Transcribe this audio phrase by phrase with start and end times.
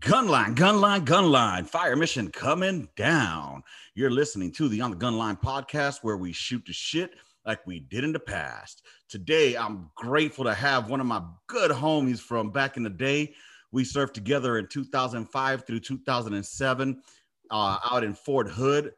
[0.00, 1.66] Gunline, gunline, gunline.
[1.66, 3.62] Fire mission coming down.
[3.94, 7.80] You're listening to the On the Gunline podcast where we shoot the shit like we
[7.80, 8.82] did in the past.
[9.10, 13.34] Today, I'm grateful to have one of my good homies from back in the day.
[13.72, 17.02] We served together in 2005 through 2007
[17.50, 18.94] uh, out in Fort Hood,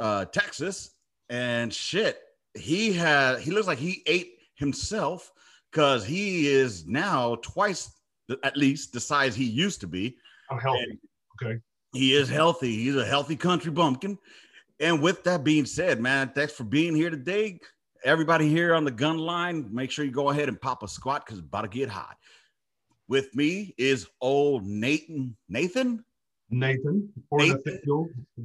[0.00, 0.90] uh, Texas.
[1.30, 2.18] And shit,
[2.54, 5.30] he had, he looks like he ate himself
[5.70, 7.92] because he is now twice
[8.42, 10.16] at least the size he used to be.
[10.50, 10.84] I'm healthy.
[10.84, 10.98] And
[11.42, 11.60] okay.
[11.92, 12.74] He is healthy.
[12.74, 14.18] He's a healthy country bumpkin.
[14.80, 17.60] And with that being said, man, thanks for being here today.
[18.04, 21.24] Everybody here on the gun line, make sure you go ahead and pop a squat
[21.24, 22.16] because it's about to get hot.
[23.08, 25.36] With me is old Nathan.
[25.48, 26.04] Nathan?
[26.50, 27.12] Nathan.
[27.30, 27.80] Or Nathan,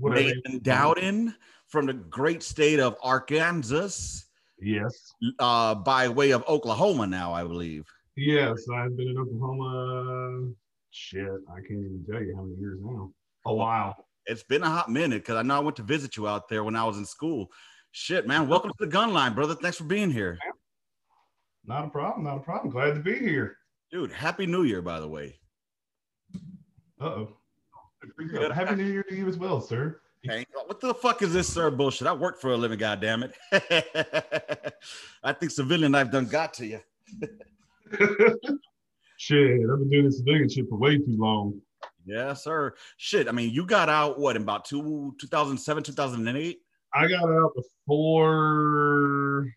[0.02, 1.36] Nathan Dowden
[1.68, 4.22] from the great state of Arkansas.
[4.62, 5.14] Yes.
[5.40, 7.86] Uh, by way of Oklahoma now, I believe.
[8.20, 10.52] Yes, I've been in Oklahoma.
[10.92, 13.12] Shit, I can't even tell you how many years now.
[13.46, 13.96] A while.
[14.26, 16.66] It's been a hot minute because I know I went to visit you out there
[16.66, 17.50] when I was in school.
[17.92, 18.50] Shit, man.
[18.50, 19.56] Welcome to the gun line, brother.
[19.56, 20.38] Thanks for being here.
[21.66, 22.26] Not a problem.
[22.26, 22.72] Not a problem.
[22.72, 23.56] Glad to be here.
[23.90, 25.40] Dude, happy new year, by the way.
[27.00, 27.38] Uh oh.
[28.54, 30.02] Happy New Year to you as well, sir.
[30.24, 31.72] Hey, what the fuck is this, sir?
[31.72, 32.08] Bullshit.
[32.08, 34.76] I work for a living, goddamn it.
[35.24, 36.80] I think civilian life done got to you.
[39.18, 41.60] shit, I've been doing this civilian shit for way too long.
[42.06, 42.74] Yeah, sir.
[42.98, 46.60] Shit, I mean, you got out what in about two 2007, 2008?
[46.94, 49.54] I got out before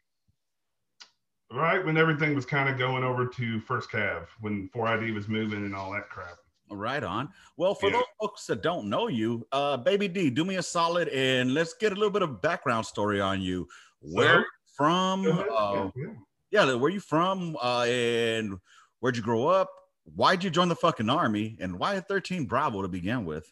[1.51, 5.65] right when everything was kind of going over to first cav when 4ID was moving
[5.65, 6.37] and all that crap.
[6.71, 7.29] Right on.
[7.57, 7.97] Well, for yeah.
[7.97, 11.75] those folks that don't know you, uh, Baby D, do me a solid and let's
[11.75, 13.69] get a little bit of background story on you.
[14.01, 14.45] Where so,
[14.77, 15.27] from?
[15.27, 16.13] Uh, yeah, yeah
[16.53, 17.57] yeah, where you from?
[17.61, 18.59] Uh, and
[19.01, 19.71] where'd you grow up?
[20.15, 21.57] Why'd you join the fucking army?
[21.61, 23.51] And why 13 Bravo to begin with?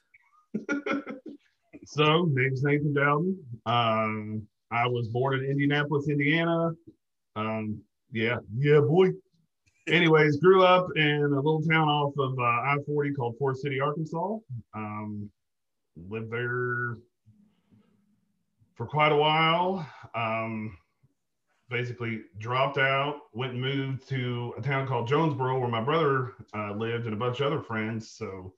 [1.87, 3.43] so, name's Nathan Dowden.
[3.67, 6.73] Um, I was born in Indianapolis, Indiana.
[7.37, 7.81] Um,
[8.13, 9.11] yeah, yeah, boy.
[9.89, 13.81] Anyways, grew up in a little town off of uh, I 40 called Forest City,
[13.81, 14.37] Arkansas.
[14.75, 15.31] Um,
[16.09, 16.99] lived there
[18.77, 19.89] for quite a while.
[20.15, 20.77] Um,
[21.71, 26.73] basically dropped out, went and moved to a town called Jonesboro where my brother uh,
[26.73, 28.11] lived and a bunch of other friends.
[28.11, 28.53] So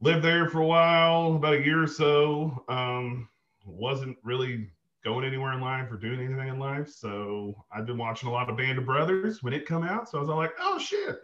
[0.00, 2.64] lived there for a while, about a year or so.
[2.68, 3.28] Um,
[3.66, 4.70] wasn't really
[5.04, 6.88] going anywhere in life or doing anything in life.
[6.88, 10.08] So I've been watching a lot of Band of Brothers when it come out.
[10.08, 11.18] So I was all like, oh shit.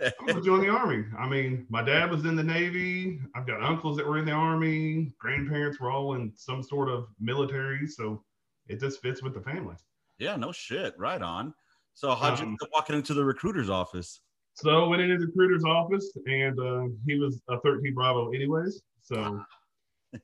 [0.00, 1.04] I'm gonna join the army.
[1.18, 3.18] I mean, my dad was in the Navy.
[3.34, 5.12] I've got uncles that were in the army.
[5.18, 8.22] Grandparents were all in some sort of military, so
[8.68, 9.74] it just fits with the family.
[10.18, 10.94] Yeah, no shit.
[10.98, 11.54] Right on.
[11.94, 14.20] So how'd you um, walking into the recruiter's office?
[14.54, 18.82] So went into the recruiter's office and uh, he was a 13 Bravo anyways.
[19.02, 19.42] So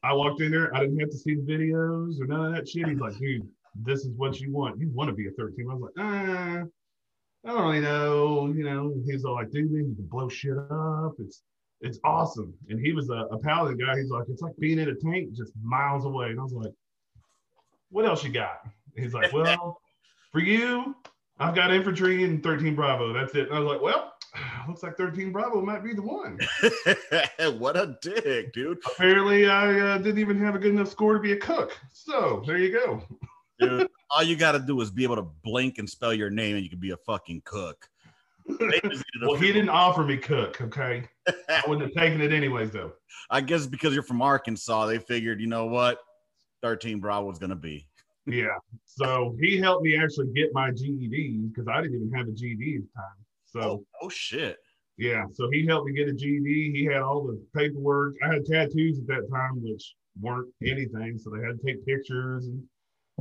[0.03, 0.75] I walked in there.
[0.75, 2.89] I didn't have to see the videos or none of that shit.
[2.89, 4.81] He's like, dude, this is what you want.
[4.81, 5.67] You want to be a 13.
[5.71, 6.63] I was like, ah,
[7.45, 8.53] I don't really know.
[8.55, 11.15] You know, he's all like, dude, you can blow shit up.
[11.19, 11.43] It's
[11.81, 12.55] it's awesome.
[12.69, 13.99] And he was a, a paladin guy.
[13.99, 16.31] He's like, it's like being in a tank just miles away.
[16.31, 16.73] And I was like,
[17.91, 18.61] what else you got?
[18.97, 19.81] He's like, well,
[20.35, 20.97] for you,
[21.39, 23.13] I've got infantry and 13 Bravo.
[23.13, 23.49] That's it.
[23.49, 24.15] And I was like, well,
[24.69, 26.41] looks like 13 Bravo might be the one.
[27.59, 28.79] what a dick, dude.
[28.85, 31.79] Apparently, I uh, didn't even have a good enough score to be a cook.
[31.93, 33.01] So there you go.
[33.61, 36.57] dude, all you got to do is be able to blink and spell your name,
[36.57, 37.89] and you can be a fucking cook.
[38.49, 40.61] well, he didn't offer me cook.
[40.61, 41.05] Okay,
[41.49, 42.93] I wouldn't have taken it anyways, though.
[43.31, 45.99] I guess because you're from Arkansas, they figured, you know what,
[46.63, 47.87] 13 Bravo was going to be.
[48.27, 48.57] Yeah.
[48.85, 52.77] So he helped me actually get my GED because I didn't even have a GED
[52.77, 53.25] at the time.
[53.47, 54.57] So oh, oh, shit.
[54.97, 55.25] Yeah.
[55.33, 56.73] So he helped me get a GED.
[56.75, 58.15] He had all the paperwork.
[58.23, 61.19] I had tattoos at that time, which weren't anything.
[61.19, 62.63] So they had to take pictures and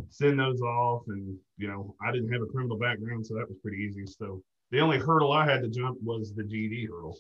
[0.10, 1.04] send those off.
[1.08, 4.06] And you know, I didn't have a criminal background, so that was pretty easy.
[4.06, 4.42] So
[4.72, 7.18] the only hurdle I had to jump was the GED hurdle.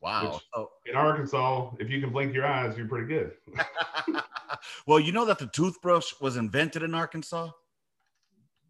[0.00, 0.40] Wow.
[0.54, 0.70] Oh.
[0.86, 3.32] In Arkansas, if you can blink your eyes, you're pretty good.
[4.86, 7.50] well, you know that the toothbrush was invented in Arkansas?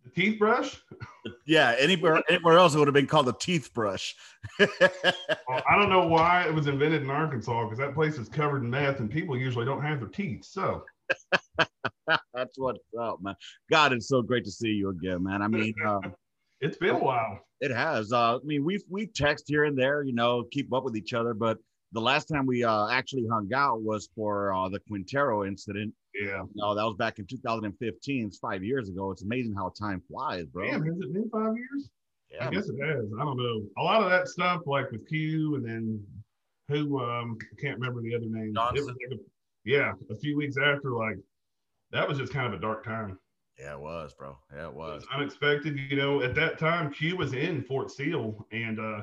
[0.05, 0.83] The teeth brush?
[1.47, 4.17] Yeah, anywhere anywhere else it would have been called a teeth brush.
[4.59, 4.69] well,
[5.69, 8.71] I don't know why it was invented in Arkansas because that place is covered in
[8.71, 10.45] meth and people usually don't have their teeth.
[10.45, 10.85] So
[12.35, 13.35] that's what's up, man.
[13.71, 15.43] God, it's so great to see you again, man.
[15.43, 16.15] I mean, um,
[16.61, 17.41] it's been a while.
[17.61, 18.13] It has.
[18.13, 21.13] Uh, I mean, we've we text here and there, you know, keep up with each
[21.15, 21.35] other.
[21.35, 21.59] But
[21.93, 25.93] the last time we uh, actually hung out was for uh, the Quintero incident.
[26.15, 26.43] Yeah.
[26.55, 28.27] No, that was back in 2015.
[28.27, 29.11] It's five years ago.
[29.11, 30.67] It's amazing how time flies, bro.
[30.71, 31.91] Damn, has it been five years?
[32.31, 32.47] Yeah.
[32.49, 33.07] I guess it has.
[33.19, 33.63] I don't know.
[33.79, 36.05] A lot of that stuff, like with Q and then
[36.69, 38.55] who um I can't remember the other name.
[38.55, 38.87] Johnson?
[38.87, 39.17] like a-
[39.65, 41.17] yeah, a few weeks after, like
[41.93, 43.19] that was just kind of a dark time.
[43.61, 44.39] Yeah, it was, bro.
[44.55, 45.03] Yeah, it It was.
[45.03, 45.79] was unexpected.
[45.79, 49.03] You know, at that time, Q was in Fort Sill, and uh,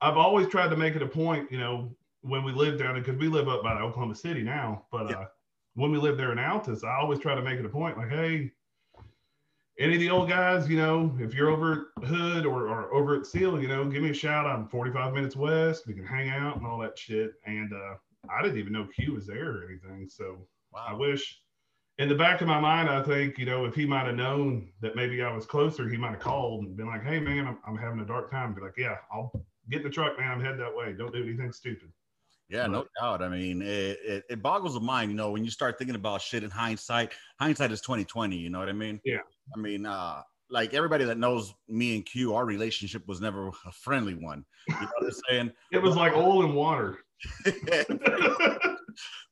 [0.00, 1.50] I've always tried to make it a point.
[1.50, 4.86] You know, when we lived down there, because we live up by Oklahoma City now,
[4.92, 5.16] but Yeah.
[5.16, 5.26] uh,
[5.74, 8.08] when we lived there in Altus, I always try to make it a point, like,
[8.10, 8.52] hey,
[9.78, 13.14] any of the old guys, you know, if you're over at Hood or, or over
[13.16, 14.44] at Sill, you know, give me a shout.
[14.44, 15.86] I'm 45 minutes west.
[15.86, 17.30] We can hang out and all that shit.
[17.46, 17.94] And uh,
[18.28, 20.08] I didn't even know Q was there or anything.
[20.08, 20.38] So
[20.76, 21.40] I wish
[21.98, 24.70] in the back of my mind, I think, you know, if he might have known
[24.80, 27.58] that maybe I was closer, he might have called and been like, hey, man, I'm,
[27.66, 28.54] I'm having a dark time.
[28.54, 29.32] Be like, yeah, I'll
[29.68, 30.30] get in the truck, man.
[30.30, 30.94] I'm headed that way.
[30.96, 31.92] Don't do anything stupid.
[32.48, 33.20] Yeah, no doubt.
[33.20, 36.22] I mean, it, it, it boggles the mind, you know, when you start thinking about
[36.22, 37.12] shit in hindsight.
[37.38, 39.00] Hindsight is 2020, you know what I mean?
[39.04, 39.18] Yeah.
[39.54, 43.72] I mean, uh, like everybody that knows me and Q, our relationship was never a
[43.72, 44.44] friendly one.
[44.68, 45.52] You know what I'm saying?
[45.72, 46.98] It was like oil and water.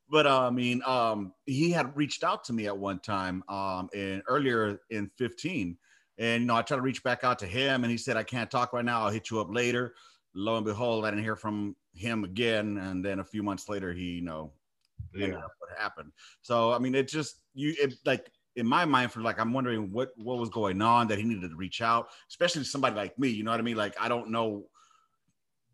[0.09, 3.89] but uh, I mean, um, he had reached out to me at one time, um,
[3.93, 5.77] in earlier in 15,
[6.17, 8.23] and you know, I tried to reach back out to him, and he said, "I
[8.23, 9.03] can't talk right now.
[9.03, 9.93] I'll hit you up later."
[10.33, 13.93] Lo and behold, I didn't hear from him again, and then a few months later,
[13.93, 14.51] he, you know,
[15.13, 15.33] yeah.
[15.33, 16.11] what happened.
[16.41, 19.91] So I mean, it just you it, like in my mind for like I'm wondering
[19.91, 23.17] what what was going on that he needed to reach out, especially to somebody like
[23.17, 23.29] me.
[23.29, 23.77] You know what I mean?
[23.77, 24.65] Like I don't know.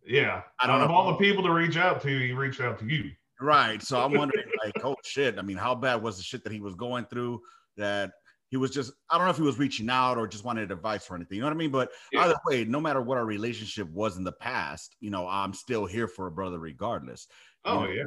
[0.06, 0.42] Yeah.
[0.60, 0.96] I don't Out of know.
[0.96, 3.12] all the people to reach out to, he reached out to you.
[3.44, 3.82] Right.
[3.84, 5.38] So I'm wondering, like, oh shit.
[5.38, 7.42] I mean, how bad was the shit that he was going through
[7.76, 8.12] that
[8.50, 11.10] he was just, I don't know if he was reaching out or just wanted advice
[11.10, 11.38] or anything.
[11.38, 11.72] You know what I mean?
[11.72, 12.22] But Yeah.
[12.22, 15.86] either way, no matter what our relationship was in the past, you know, I'm still
[15.86, 17.28] here for a brother regardless.
[17.66, 17.94] Oh, You know?
[17.94, 18.04] yeah.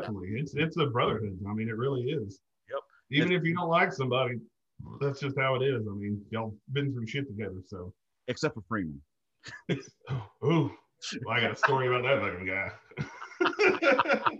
[0.00, 0.30] Definitely.
[0.36, 1.38] It's it's a brotherhood.
[1.48, 2.40] I mean, it really is.
[2.70, 2.80] Yep.
[3.10, 4.36] Even if you don't like somebody,
[5.00, 5.86] that's just how it is.
[5.86, 7.62] I mean, y'all been through shit together.
[7.66, 7.92] So,
[8.28, 9.00] Except for Freeman.
[10.44, 10.70] ooh,
[11.24, 14.30] well, I got a story about that fucking guy.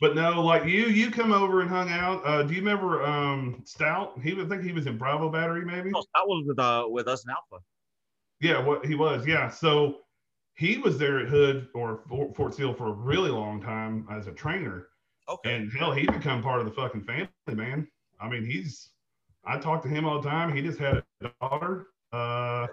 [0.00, 2.22] but no, like you, you come over and hung out.
[2.24, 4.18] Uh, do you remember um, Stout?
[4.22, 5.90] He would think he was in Bravo Battery, maybe.
[5.90, 7.62] No, that was with uh with us in Alpha.
[8.40, 9.26] Yeah, what he was.
[9.26, 10.00] Yeah, so
[10.54, 14.26] he was there at Hood or Fort, Fort Sill for a really long time as
[14.26, 14.88] a trainer,
[15.28, 15.54] Okay.
[15.54, 17.86] and hell, he become part of the fucking family, man.
[18.20, 18.90] I mean, he's.
[19.44, 20.54] I talk to him all the time.
[20.54, 21.86] He just had a daughter.
[22.12, 22.66] Uh,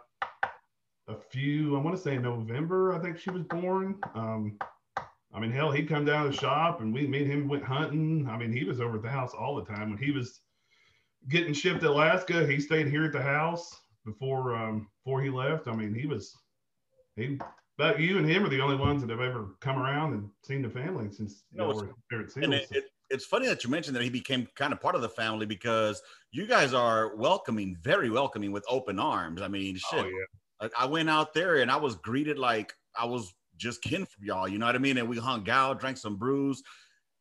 [1.08, 3.98] a few, I want to say November, I think she was born.
[4.16, 4.58] Um,
[5.36, 7.64] I mean, hell, he'd come down to the shop and we, me and him went
[7.64, 8.28] hunting.
[8.30, 9.90] I mean, he was over at the house all the time.
[9.90, 10.40] When he was
[11.28, 15.68] getting shipped to Alaska, he stayed here at the house before um before he left.
[15.68, 16.34] I mean, he was
[17.18, 17.38] he
[17.78, 20.62] but you and him are the only ones that have ever come around and seen
[20.62, 22.54] the family since you No, know, it's- we're at Seals.
[22.54, 25.10] it, it, it's funny that you mentioned that he became kind of part of the
[25.10, 29.42] family because you guys are welcoming, very welcoming with open arms.
[29.42, 30.06] I mean, shit.
[30.06, 30.08] oh
[30.62, 30.70] yeah.
[30.80, 34.48] I went out there and I was greeted like I was just kin from y'all.
[34.48, 34.98] You know what I mean?
[34.98, 36.64] And we hung out, drank some brews,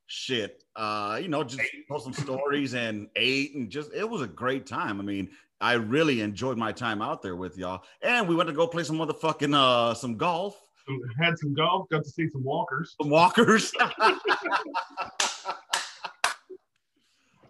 [0.06, 0.62] shit.
[0.76, 4.66] Uh, you know, just told some stories and ate and just it was a great
[4.66, 5.00] time.
[5.00, 7.84] I mean, I really enjoyed my time out there with y'all.
[8.02, 10.60] And we went to go play some motherfucking uh some golf,
[11.18, 12.94] had some golf, got to see some walkers.
[13.00, 13.72] some walkers.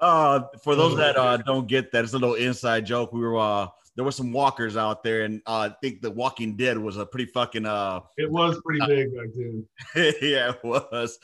[0.01, 3.13] uh for those that uh don't get that, it's a little inside joke.
[3.13, 6.57] We were uh there were some walkers out there, and uh, I think the Walking
[6.57, 9.67] Dead was a pretty fucking uh It was pretty big back then.
[10.21, 11.19] yeah, it was,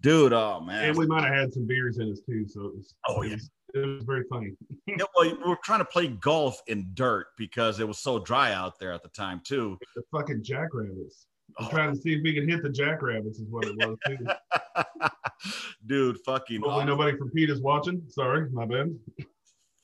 [0.00, 0.32] dude.
[0.32, 0.88] Oh man.
[0.90, 2.46] And we might have had some beers in us too.
[2.48, 3.34] So it was Oh, it yeah.
[3.34, 4.52] was, it was very funny.
[4.88, 8.52] Yeah, well, we were trying to play golf in dirt because it was so dry
[8.52, 9.76] out there at the time too.
[9.94, 11.26] The fucking jackrabbits.
[11.58, 13.96] I'm Oh, trying to see if we can hit the jackrabbits is what it was
[14.06, 14.16] too.
[15.86, 16.86] dude, fucking Hopefully awesome.
[16.88, 18.02] nobody from PETA is watching.
[18.08, 18.94] Sorry, my bad.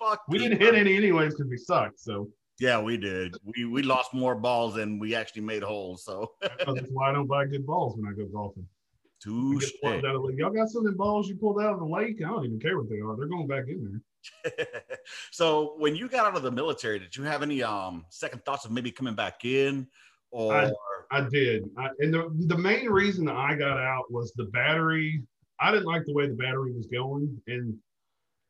[0.03, 0.23] Fuck.
[0.29, 2.01] We didn't hit any anyways because we sucked.
[2.01, 3.35] So Yeah, we did.
[3.45, 6.05] We we lost more balls than we actually made holes.
[6.05, 8.67] So that's why I don't buy good balls when I go golfing.
[8.67, 9.71] I touche.
[9.71, 10.39] get plugged out of the lake.
[10.39, 12.21] Y'all got some of them balls you pulled out of the lake?
[12.25, 13.17] I don't even care what they are.
[13.17, 14.03] They're going back in
[14.45, 14.67] there.
[15.31, 18.65] so when you got out of the military, did you have any um second thoughts
[18.65, 19.87] of maybe coming back in,
[20.31, 20.73] or
[21.13, 21.69] I did.
[21.77, 25.23] I, and the, the main reason that I got out was the battery.
[25.61, 27.41] I didn't like the way the battery was going.
[27.47, 27.77] And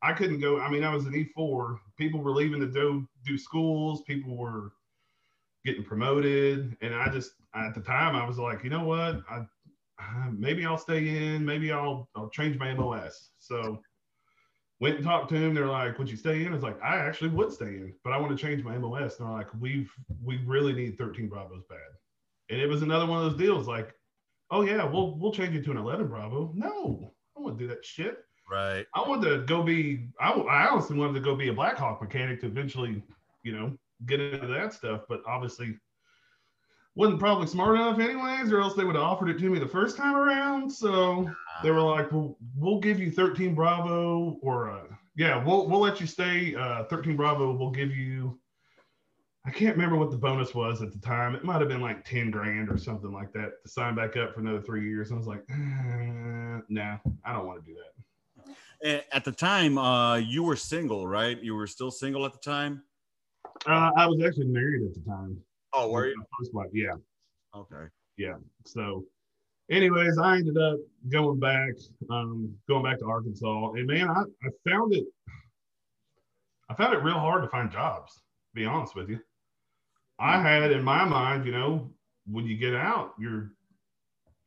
[0.03, 0.61] I couldn't go.
[0.61, 1.79] I mean, I was an E4.
[1.97, 4.03] People were leaving to do, do schools.
[4.03, 4.73] People were
[5.65, 6.77] getting promoted.
[6.81, 9.21] And I just, at the time, I was like, you know what?
[9.31, 9.45] I,
[10.33, 11.45] maybe I'll stay in.
[11.45, 13.31] Maybe I'll, I'll change my MOS.
[13.39, 13.81] So
[14.81, 15.55] went and talked to him.
[15.55, 16.49] They're like, would you stay in?
[16.49, 19.19] I was like, I actually would stay in, but I want to change my MOS.
[19.19, 19.91] And they're like, we've,
[20.23, 21.79] we really need 13 Bravos bad.
[22.51, 23.95] And it was another one of those deals like,
[24.51, 26.53] oh yeah, we'll we'll change it to an 11 Bravo.
[26.55, 28.19] No, I don't want to do that shit.
[28.53, 28.87] Right?
[28.95, 30.09] I wanted to go be.
[30.21, 33.03] I, I honestly wanted to go be a Blackhawk mechanic to eventually,
[33.43, 35.03] you know, get into that stuff.
[35.09, 35.79] But obviously,
[36.95, 39.67] wasn't probably smart enough anyways, or else they would have offered it to me the
[39.67, 40.71] first time around.
[40.71, 41.31] So
[41.63, 44.85] they were like, "Well, we'll give you 13 Bravo, or uh,
[45.17, 46.55] yeah, we'll we'll let you stay.
[46.55, 48.39] Uh, 13 Bravo, we'll give you."
[49.45, 51.35] I can't remember what the bonus was at the time.
[51.35, 54.35] It might have been like 10 grand or something like that to sign back up
[54.35, 55.11] for another three years.
[55.11, 57.93] And I was like, eh, nah, I don't want to do that.
[58.85, 61.41] At the time, uh, you were single, right?
[61.41, 62.83] You were still single at the time.
[63.67, 65.39] Uh, I was actually married at the time.
[65.73, 66.25] Oh, were you?
[66.39, 66.95] First wife, yeah.
[67.55, 67.85] Okay.
[68.17, 68.35] Yeah.
[68.67, 69.05] So,
[69.71, 70.79] anyways, I ended up
[71.11, 71.71] going back,
[72.11, 75.05] um, going back to Arkansas, and man, I, I found it,
[76.69, 78.15] I found it real hard to find jobs.
[78.15, 79.21] To be honest with you,
[80.19, 81.91] I had in my mind, you know,
[82.27, 83.53] when you get out, you're,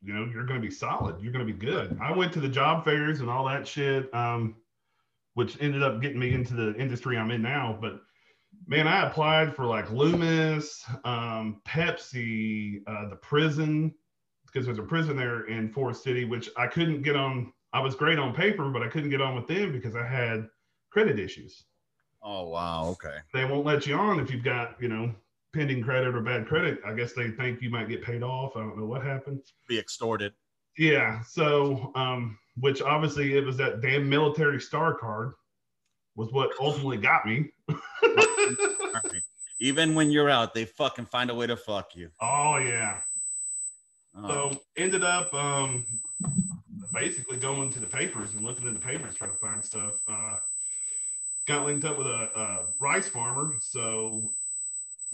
[0.06, 1.20] you know, you're going to be solid.
[1.20, 1.98] You're going to be good.
[2.00, 4.54] I went to the job fairs and all that shit, um,
[5.34, 8.00] which ended up getting me into the industry I'm in now, but
[8.66, 13.92] man, I applied for like Loomis, um, Pepsi, uh, the prison,
[14.46, 17.52] because there's a prison there in Forest City, which I couldn't get on.
[17.72, 20.48] I was great on paper, but I couldn't get on with them because I had
[20.90, 21.64] credit issues.
[22.22, 23.18] Oh wow, okay.
[23.34, 25.14] They won't let you on if you've got you know
[25.56, 26.78] pending credit or bad credit.
[26.86, 28.56] I guess they think you might get paid off.
[28.56, 29.40] I don't know what happened.
[29.66, 30.32] Be extorted.
[30.76, 31.22] Yeah.
[31.22, 35.32] So, um, which obviously it was that damn military star card
[36.14, 37.50] was what ultimately got me.
[39.60, 42.10] Even when you're out, they fucking find a way to fuck you.
[42.20, 43.00] Oh yeah.
[44.14, 44.50] Oh.
[44.50, 45.86] So ended up um,
[46.92, 49.94] basically going to the papers and looking in the papers trying to find stuff.
[50.06, 50.36] Uh,
[51.46, 53.54] got linked up with a, a rice farmer.
[53.60, 54.32] So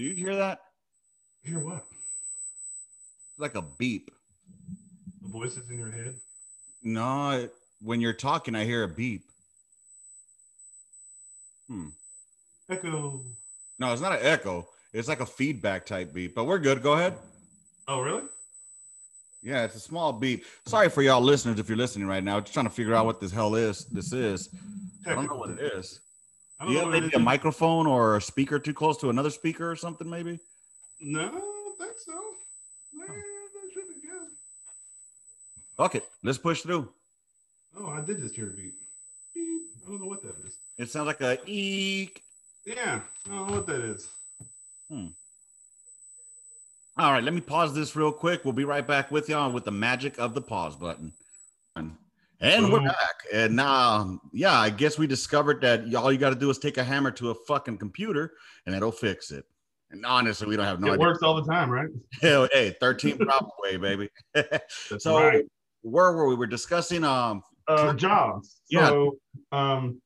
[0.03, 0.59] do you hear that?
[1.45, 1.85] Hear what?
[3.39, 4.11] Like a beep.
[5.23, 6.17] The voices in your head?
[6.83, 7.49] No,
[7.81, 9.23] when you're talking, I hear a beep.
[11.69, 11.91] Hmm.
[12.69, 13.21] Echo.
[13.79, 14.67] No, it's not an echo.
[14.93, 16.83] It's like a feedback type beep, but we're good.
[16.83, 17.15] Go ahead.
[17.87, 18.25] Oh, really?
[19.41, 20.45] Yeah, it's a small beep.
[20.67, 22.41] Sorry for y'all listeners if you're listening right now.
[22.41, 23.85] Just trying to figure out what this hell is.
[23.85, 24.49] This is.
[25.07, 26.01] I don't know what it is.
[26.67, 29.77] Do you have maybe a microphone or a speaker too close to another speaker or
[29.77, 30.09] something?
[30.09, 30.39] Maybe.
[31.01, 32.13] No, I don't think so.
[32.95, 34.31] Man, that should be good.
[35.77, 36.05] Fuck it.
[36.23, 36.89] Let's push through.
[37.79, 38.75] Oh, I did just hear a beep.
[39.35, 39.63] Beep.
[39.85, 40.59] I don't know what that is.
[40.79, 42.23] It sounds like a eek.
[42.65, 44.09] Yeah, I don't know what that is.
[44.89, 45.07] Hmm.
[46.99, 48.45] All right, let me pause this real quick.
[48.45, 51.13] We'll be right back with y'all with the magic of the pause button.
[52.43, 53.25] And we're back.
[53.33, 56.77] And now, yeah, I guess we discovered that all you got to do is take
[56.77, 58.33] a hammer to a fucking computer
[58.67, 59.45] and it'll fix it.
[59.93, 61.07] And honestly, we don't have no it idea.
[61.07, 61.89] works all the time, right?
[62.21, 64.09] Hell, hey, 13 Bravo way, baby.
[64.99, 65.45] so right.
[65.83, 66.35] where were we?
[66.35, 68.61] We're discussing um uh, jobs.
[68.69, 68.89] Yeah.
[68.89, 69.19] So
[69.53, 70.03] um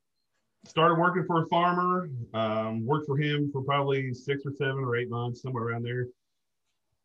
[0.66, 4.96] started working for a farmer, um, worked for him for probably six or seven or
[4.96, 6.08] eight months, somewhere around there.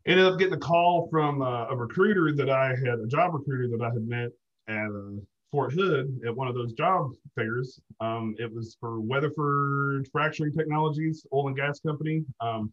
[0.05, 3.69] Ended up getting a call from uh, a recruiter that I had, a job recruiter
[3.77, 4.31] that I had met
[4.67, 5.19] at uh,
[5.51, 7.79] Fort Hood at one of those job fairs.
[7.99, 12.23] Um, it was for Weatherford Fracturing Technologies, oil and gas company.
[12.39, 12.71] Um,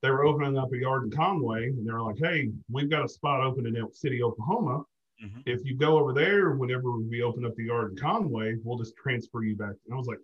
[0.00, 3.04] they were opening up a yard in Conway, and they were like, "Hey, we've got
[3.04, 4.84] a spot open in Elk City, Oklahoma.
[5.22, 5.40] Mm-hmm.
[5.46, 8.96] If you go over there, whenever we open up the yard in Conway, we'll just
[8.96, 10.20] transfer you back." And I was like,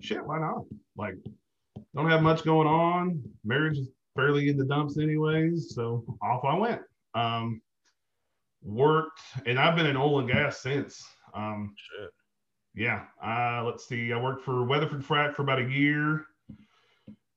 [0.00, 0.64] "Shit, why not?
[0.96, 1.14] Like,
[1.94, 3.22] don't have much going on.
[3.44, 5.74] Marriage is fairly in the dumps, anyways.
[5.74, 6.82] So off I went.
[7.14, 7.62] Um,
[8.62, 11.02] worked, and I've been in oil and gas since.
[11.34, 12.10] Um, Shit.
[12.74, 13.04] Yeah.
[13.24, 14.12] Uh, let's see.
[14.12, 16.26] I worked for Weatherford Frac for about a year.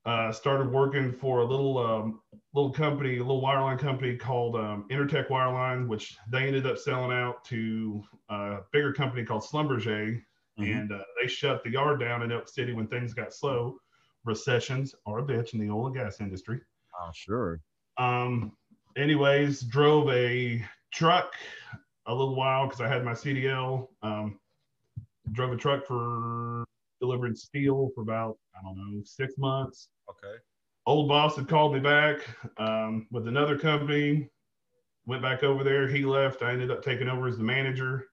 [0.06, 2.20] Uh, started working for a little um,
[2.52, 7.10] little company, a little wireline company called um, Intertech Wireline, which they ended up selling
[7.10, 10.20] out to a bigger company called Schlumberger,
[10.60, 10.62] mm-hmm.
[10.62, 13.78] and uh, they shut the yard down in Elk City when things got slow.
[14.24, 16.60] Recessions are a bitch in the oil and gas industry.
[17.00, 17.60] Oh, sure.
[17.96, 18.52] Um,
[18.96, 20.62] anyways, drove a
[20.94, 21.34] truck
[22.06, 23.88] a little while because I had my CDL.
[24.02, 24.38] Um,
[25.32, 26.64] drove a truck for
[27.00, 29.88] delivering steel for about I don't know six months.
[30.08, 30.36] Okay.
[30.86, 32.18] Old boss had called me back
[32.58, 34.28] um, with another company.
[35.06, 35.88] Went back over there.
[35.88, 36.42] He left.
[36.42, 38.06] I ended up taking over as the manager.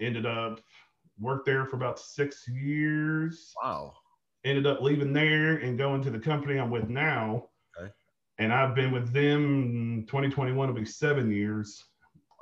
[0.00, 0.60] Ended up
[1.18, 3.52] worked there for about six years.
[3.62, 3.92] Wow.
[4.44, 7.48] Ended up leaving there and going to the company I'm with now.
[8.42, 11.84] And I've been with them 2021 will be seven years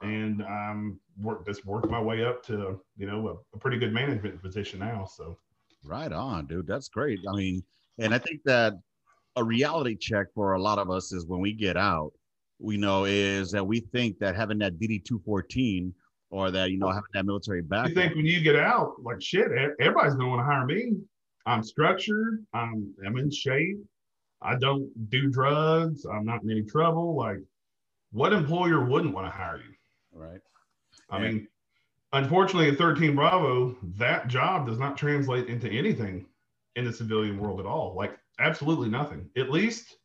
[0.03, 3.93] and I'm work just worked my way up to you know a, a, pretty good
[3.93, 5.05] management position now.
[5.05, 5.37] So
[5.85, 6.67] right on, dude.
[6.67, 7.19] That's great.
[7.29, 7.63] I mean,
[7.99, 8.81] and I think that
[9.37, 12.13] a reality check for a lot of us is when we get out,
[12.59, 15.93] we know is that we think that having that DD two fourteen
[16.31, 17.91] or that you know having that military back.
[17.91, 20.95] You think when you get out, like shit, everybody's gonna want to hire me.
[21.45, 22.47] I'm structured.
[22.55, 23.81] I'm I'm in shape.
[24.43, 26.07] I don't do drugs.
[26.07, 27.15] I'm not in any trouble.
[27.17, 27.41] Like,
[28.13, 29.75] what employer wouldn't want to hire you?
[30.13, 30.41] Right.
[31.11, 31.49] I mean,
[32.13, 36.27] unfortunately, at 13 Bravo, that job does not translate into anything
[36.77, 37.95] in the civilian world at all.
[37.97, 39.29] Like, absolutely nothing.
[39.37, 39.97] At least,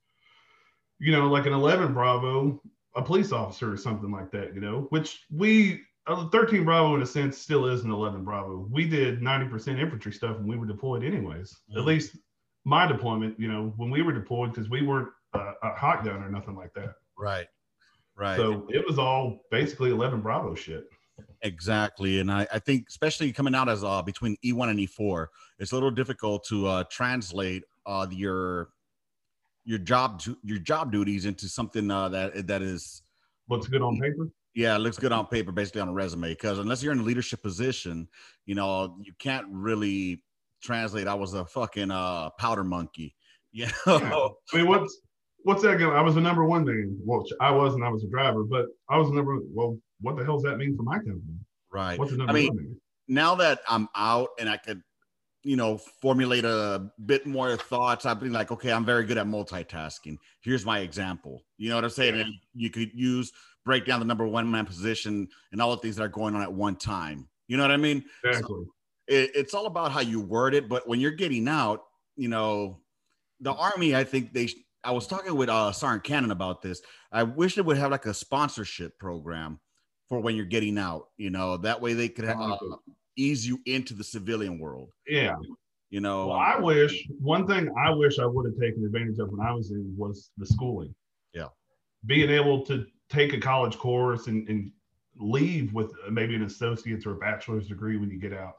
[1.00, 2.62] you know, like an 11 Bravo,
[2.96, 7.02] a police officer or something like that, you know, which we, uh, 13 Bravo in
[7.02, 8.68] a sense still is an 11 Bravo.
[8.70, 11.52] We did 90% infantry stuff and we were deployed anyways.
[11.52, 11.80] Mm-hmm.
[11.80, 12.18] At least
[12.66, 16.22] my deployment, you know, when we were deployed, because we weren't uh, a hot gun
[16.22, 16.96] or nothing like that.
[17.18, 17.48] Right.
[18.18, 18.38] Right.
[18.38, 20.90] So it was all basically 11 Bravo shit.
[21.42, 22.20] Exactly.
[22.20, 25.28] And I, I think, especially coming out as uh, between E1 and E4,
[25.60, 28.70] it's a little difficult to uh, translate uh, your
[29.68, 33.02] your job your job duties into something uh, that that is
[33.50, 34.30] looks good on paper.
[34.54, 36.30] Yeah, it looks good on paper, basically on a resume.
[36.30, 38.08] Because unless you're in a leadership position,
[38.46, 40.24] you know, you can't really
[40.66, 41.08] translate.
[41.08, 43.16] I was a fucking uh, powder monkey.
[43.56, 43.88] You know?
[43.88, 44.30] Yeah.
[44.54, 45.00] I mean, what's
[45.44, 45.96] what's that going?
[45.96, 47.00] I was a number one man.
[47.06, 47.86] Well, I wasn't.
[47.86, 49.40] I was a driver, but I was a number.
[49.50, 51.40] Well, what the hell does that mean for my company?
[51.72, 51.98] Right.
[51.98, 52.76] What's the number I mean, one?
[53.08, 54.82] Now that I'm out and I could,
[55.44, 59.26] you know, formulate a bit more thoughts, I've been like, okay, I'm very good at
[59.28, 60.18] multitasking.
[60.42, 61.42] Here's my example.
[61.58, 62.20] You know what I'm saying?
[62.20, 63.32] And you could use
[63.66, 66.42] break down the number one man position and all the things that are going on
[66.42, 67.30] at one time.
[67.48, 68.04] You know what I mean?
[68.24, 68.56] Exactly.
[68.56, 68.68] So
[69.08, 70.70] it, it's all about how you word it.
[70.70, 71.84] But when you're getting out,
[72.16, 72.80] you know,
[73.40, 74.50] the army, I think they
[74.84, 76.82] I was talking with uh, Sergeant Cannon about this.
[77.12, 79.60] I wish they would have like a sponsorship program
[80.08, 81.08] for when you're getting out.
[81.18, 82.58] You know, that way they could uh,
[83.16, 84.92] ease you into the civilian world.
[85.08, 85.36] Yeah.
[85.90, 89.30] You know, well, I wish one thing I wish I would have taken advantage of
[89.30, 90.94] when I was in was the schooling.
[91.34, 91.48] Yeah.
[92.06, 94.72] Being able to take a college course and, and
[95.18, 98.56] leave with maybe an associate's or a bachelor's degree when you get out.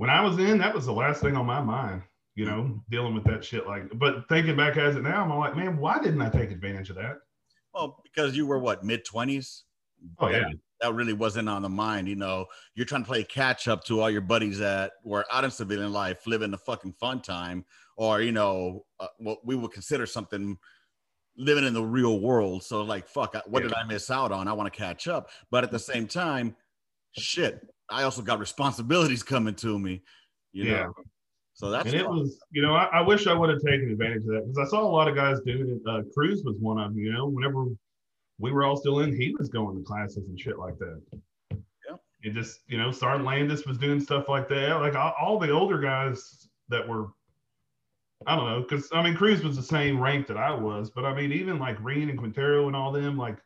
[0.00, 2.02] When I was in, that was the last thing on my mind
[2.40, 3.66] you know, dealing with that shit.
[3.66, 6.88] Like, but thinking back as it now, I'm like, man, why didn't I take advantage
[6.88, 7.16] of that?
[7.74, 9.64] Well, because you were what mid twenties.
[10.18, 10.48] Oh yeah.
[10.80, 12.46] That really wasn't on the mind, you know.
[12.74, 15.92] You're trying to play catch up to all your buddies that were out in civilian
[15.92, 17.66] life, living the fucking fun time,
[17.98, 20.56] or you know, uh, what we would consider something
[21.36, 22.64] living in the real world.
[22.64, 23.68] So, like, fuck, what yeah.
[23.68, 24.48] did I miss out on?
[24.48, 26.56] I want to catch up, but at the same time,
[27.12, 27.60] shit,
[27.90, 30.02] I also got responsibilities coming to me.
[30.52, 30.82] You yeah.
[30.84, 30.94] know,
[31.54, 34.22] so that's and it was, you know, I, I wish I would have taken advantage
[34.22, 35.88] of that because I saw a lot of guys doing it.
[35.88, 36.98] Uh, Cruz was one of them.
[36.98, 37.66] You know, whenever
[38.38, 41.02] we were all still in, he was going to classes and shit like that.
[41.52, 41.96] Yeah.
[42.22, 44.76] It just, you know, Sergeant Landis was doing stuff like that.
[44.80, 47.08] Like all, all the older guys that were,
[48.26, 51.04] I don't know, because I mean, Cruz was the same rank that I was, but
[51.04, 53.38] I mean, even like Reen and Quintero and all them, like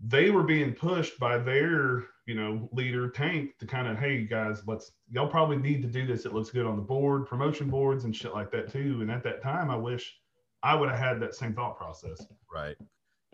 [0.00, 4.62] they were being pushed by their you know leader tank to kind of hey guys
[4.66, 6.26] let's y'all probably need to do this.
[6.26, 8.98] It looks good on the board promotion boards and shit like that too.
[9.00, 10.16] And at that time i wish
[10.62, 12.26] i would have had that same thought process.
[12.52, 12.76] Right.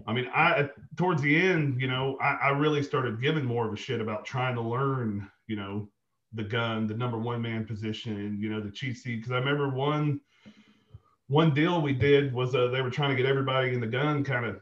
[0.07, 3.73] I mean i towards the end you know I, I really started giving more of
[3.73, 5.89] a shit about trying to learn you know
[6.35, 9.17] the gun the number one man position you know the cheat sheet.
[9.17, 10.21] Because i remember one
[11.29, 14.23] one deal we did was uh, they were trying to get everybody in the gun
[14.23, 14.61] kind of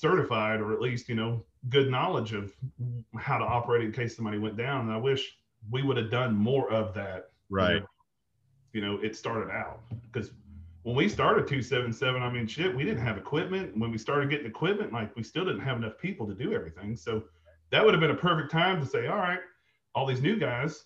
[0.00, 2.52] certified or at least you know good knowledge of
[3.16, 4.82] how to operate in case somebody went down.
[4.82, 5.38] And i wish
[5.70, 7.82] we would have done more of that right.
[8.72, 10.30] you know, it started out because
[10.82, 13.76] when we started 277 i mean shit we didn't have equipment.
[13.76, 16.96] When we started getting equipment like we still didn't have enough people to do everything.
[16.96, 17.24] So
[17.70, 19.40] that would have been a perfect time to say all right
[19.94, 20.84] all these new guys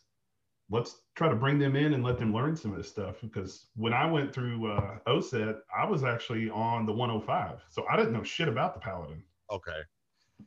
[0.70, 3.20] let's try to bring them in and let them learn some of this stuff.
[3.22, 7.96] Because when I went through uh, OSUT, I was actually on the 105, so I
[7.96, 9.22] didn't know shit about the Paladin.
[9.50, 9.81] Okay,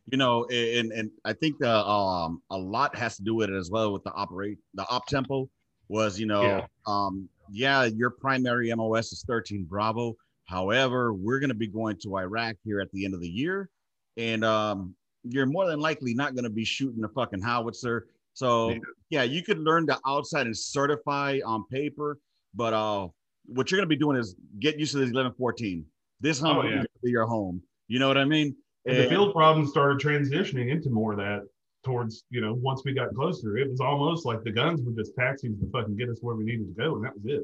[0.07, 3.55] you know, and and I think the um a lot has to do with it
[3.55, 5.49] as well with the operate the op tempo
[5.87, 6.65] was you know yeah.
[6.85, 10.15] um yeah your primary MOS is 13 Bravo.
[10.45, 13.69] However, we're going to be going to Iraq here at the end of the year,
[14.17, 18.75] and um you're more than likely not going to be shooting a fucking howitzer so
[19.09, 22.17] yeah, you could learn the outside and certify on paper,
[22.53, 23.07] but uh,
[23.45, 25.85] what you're gonna be doing is get used to this 1114.
[26.19, 26.83] This home oh, yeah.
[27.03, 27.61] Be your home.
[27.87, 28.55] You know what I mean?
[28.85, 31.41] And, and the field problems started transitioning into more of that
[31.83, 35.13] towards you know once we got closer, it was almost like the guns were just
[35.17, 37.43] taxis to fucking get us where we needed to go, and that was it.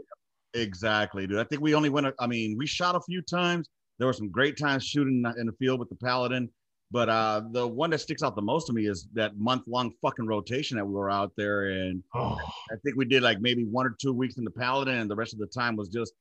[0.54, 1.40] Exactly, dude.
[1.40, 2.08] I think we only went.
[2.20, 3.68] I mean, we shot a few times.
[4.00, 6.50] There were some great times shooting in the field with the Paladin.
[6.90, 9.92] But uh, the one that sticks out the most to me is that month long
[10.02, 11.68] fucking rotation that we were out there.
[11.68, 12.38] And oh.
[12.72, 15.16] I think we did like maybe one or two weeks in the Paladin, and the
[15.16, 16.14] rest of the time was just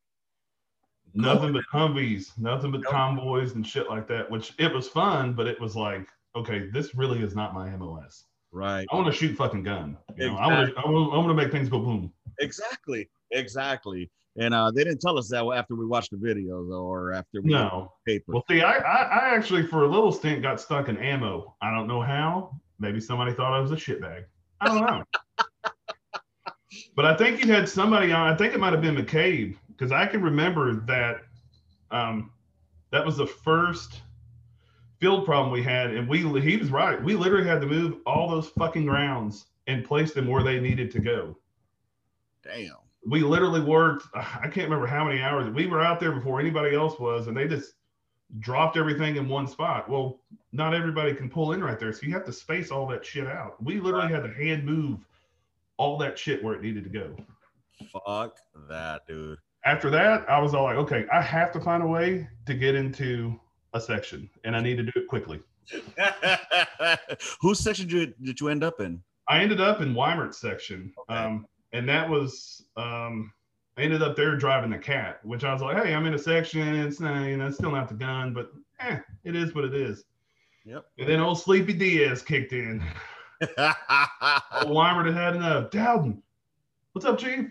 [1.14, 5.46] nothing but Humvees, nothing but convoys and shit like that, which it was fun, but
[5.46, 8.24] it was like, okay, this really is not my MOS.
[8.52, 8.86] Right.
[8.90, 9.96] I want to shoot fucking gun.
[10.16, 10.34] You know?
[10.34, 10.74] exactly.
[10.82, 12.12] I want to I want to make things go boom.
[12.40, 13.08] Exactly.
[13.32, 14.10] Exactly.
[14.38, 17.40] And uh, they didn't tell us that after we watched the video, though, or after
[17.40, 17.92] we No.
[18.06, 18.32] paper.
[18.32, 21.54] Well, see, I, I, I actually for a little stint got stuck in ammo.
[21.62, 22.60] I don't know how.
[22.78, 24.24] Maybe somebody thought I was a shitbag.
[24.60, 25.02] I don't know.
[26.96, 28.32] but I think you had somebody on.
[28.32, 31.22] I think it might have been McCabe because I can remember that.
[31.90, 32.32] Um,
[32.90, 34.00] that was the first
[34.98, 37.02] field problem we had, and we he was right.
[37.02, 40.90] We literally had to move all those fucking rounds and place them where they needed
[40.92, 41.36] to go.
[42.42, 42.76] Damn.
[43.06, 46.74] We literally worked i can't remember how many hours we were out there before anybody
[46.74, 47.74] else was and they just
[48.40, 50.20] dropped everything in one spot well
[50.52, 53.26] not everybody can pull in right there so you have to space all that shit
[53.26, 55.06] out we literally had to hand move
[55.76, 57.14] all that shit where it needed to go
[57.92, 58.38] Fuck
[58.68, 59.38] that, dude.
[59.64, 62.74] after that i was all like okay i have to find a way to get
[62.74, 63.38] into
[63.74, 65.40] a section and i need to do it quickly
[67.40, 69.02] Whose section did you, did you end up in?
[69.28, 71.18] I ended up in Weimert's section, Okay.
[71.18, 73.32] um, and that was um,
[73.76, 76.18] I ended up there driving the cat, which I was like, hey, I'm in a
[76.18, 76.74] section.
[76.76, 79.74] It's not, you know, it's still not the gun, but eh, it is what it
[79.74, 80.04] is.
[80.64, 80.86] Yep.
[80.98, 82.82] And then old Sleepy Diaz kicked in.
[83.58, 85.70] Old Weimert had had enough.
[85.70, 86.22] Dowden,
[86.92, 87.50] what's up, Chief?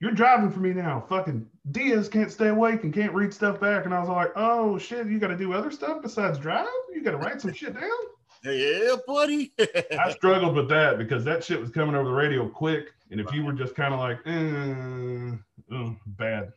[0.00, 1.04] You're driving for me now.
[1.08, 3.84] Fucking Diaz can't stay awake and can't read stuff back.
[3.84, 6.68] And I was like, oh shit, you got to do other stuff besides drive?
[6.94, 7.90] You got to write some shit down?
[8.44, 9.52] yeah, buddy.
[9.98, 12.92] I struggled with that because that shit was coming over the radio quick.
[13.10, 15.36] And if you were just kind of like, eh,
[15.74, 16.52] oh, bad.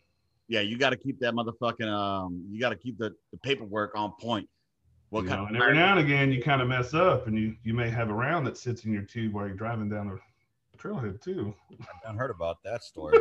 [0.47, 2.45] yeah, you got to keep that motherfucking um.
[2.49, 4.49] You got to keep the, the paperwork on point.
[5.09, 7.27] What you kind know, of and every now and again, you kind of mess up
[7.27, 9.89] and you, you may have a round that sits in your tube while you're driving
[9.89, 10.19] down the
[10.77, 11.53] trailhead, too.
[12.07, 13.17] I've heard about that story.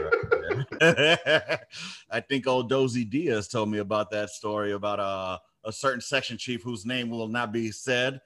[0.80, 1.58] Right.
[2.10, 6.38] I think old Dozy Diaz told me about that story about uh, a certain section
[6.38, 8.20] chief whose name will not be said,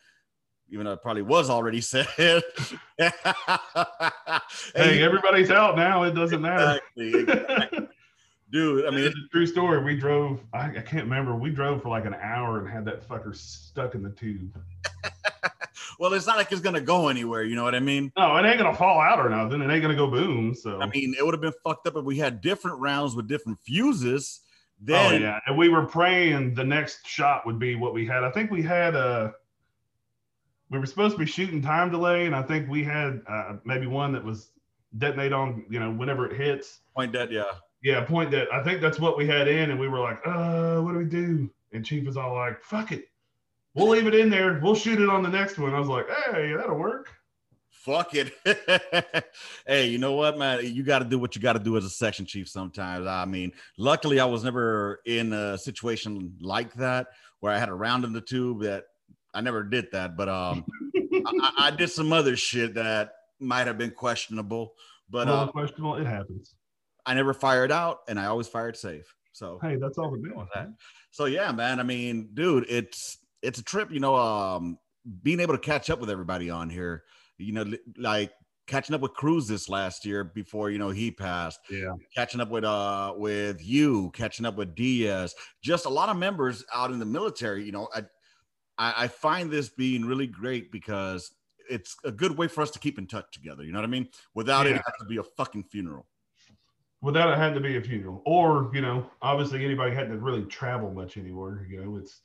[0.75, 2.07] even though it probably was already said.
[4.75, 6.03] Hey, everybody's out now.
[6.03, 6.81] It doesn't matter.
[6.97, 7.89] exactly, exactly.
[8.51, 8.87] dude.
[8.87, 9.83] I mean, it's a true story.
[9.83, 13.07] We drove, I, I can't remember, we drove for like an hour and had that
[13.07, 14.57] fucker stuck in the tube.
[15.99, 17.45] well, it's not like it's gonna go anywhere.
[17.45, 18.13] You know what I mean?
[18.17, 19.61] No, it ain't going to fall out or nothing.
[19.61, 20.55] It ain't going to go boom.
[20.55, 23.29] So, I mean, it would have been fucked up if we had different rounds with
[23.29, 24.41] different fuses.
[24.89, 25.41] oh, yeah.
[25.47, 28.25] And we were praying the next shot would be what we had.
[28.25, 29.35] I think we had a,
[30.70, 32.27] we were supposed to be shooting time delay.
[32.27, 34.50] And I think we had uh, maybe one that was
[34.98, 36.81] detonate on, you know, whenever it hits.
[36.96, 37.44] point that, yeah.
[37.83, 38.53] Yeah, point that.
[38.53, 39.70] I think that's what we had in.
[39.70, 41.50] And we were like, uh, what do we do?
[41.72, 43.09] And Chief was all like, fuck it.
[43.74, 44.61] We'll leave it in there.
[44.62, 45.74] We'll shoot it on the next one.
[45.74, 47.11] I was like, hey, that'll work.
[47.70, 48.33] Fuck it.
[49.66, 50.61] hey, you know what, man?
[50.62, 53.07] You got to do what you got to do as a section chief sometimes.
[53.07, 57.09] I mean, luckily, I was never in a situation like that
[57.40, 58.85] where I had a round in the tube that
[59.35, 60.16] I never did that.
[60.16, 60.64] But um,
[61.27, 64.75] I, I did some other shit that might have been questionable.
[65.11, 65.97] But Well, uh, questionable.
[65.97, 66.55] It happens.
[67.07, 69.14] I never fired out and I always fired safe.
[69.33, 70.49] So, Hey, that's all we're matters.
[70.55, 70.68] that.
[71.11, 71.81] So yeah, man.
[71.81, 73.90] I mean, dude, it's it's a trip.
[73.90, 74.79] You know, um,
[75.23, 77.03] being able to catch up with everybody on here.
[77.38, 77.64] You know,
[77.99, 78.33] like
[78.66, 81.61] catching up with Cruz this last year before you know he passed.
[81.70, 81.92] Yeah.
[82.14, 85.35] Catching up with uh with you, catching up with Diaz.
[85.62, 87.64] Just a lot of members out in the military.
[87.64, 88.05] You know, I
[88.79, 91.33] I, I find this being really great because
[91.71, 93.63] it's a good way for us to keep in touch together.
[93.65, 94.09] You know what I mean?
[94.35, 94.77] Without it, Yeah.
[94.77, 96.07] it has to be a fucking funeral.
[97.03, 100.43] without it had to be a funeral or you know obviously anybody had to really
[100.47, 102.23] travel much anymore you know it's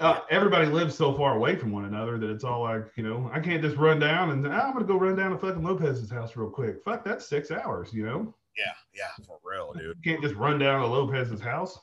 [0.00, 3.30] uh, everybody lives so far away from one another that it's all like you know
[3.32, 6.10] i can't just run down and "Ah, i'm gonna go run down to fucking lopez's
[6.10, 9.94] house real quick fuck that's six hours you know Yeah, yeah, for real, dude.
[9.96, 11.78] you can't just run down to lopez's house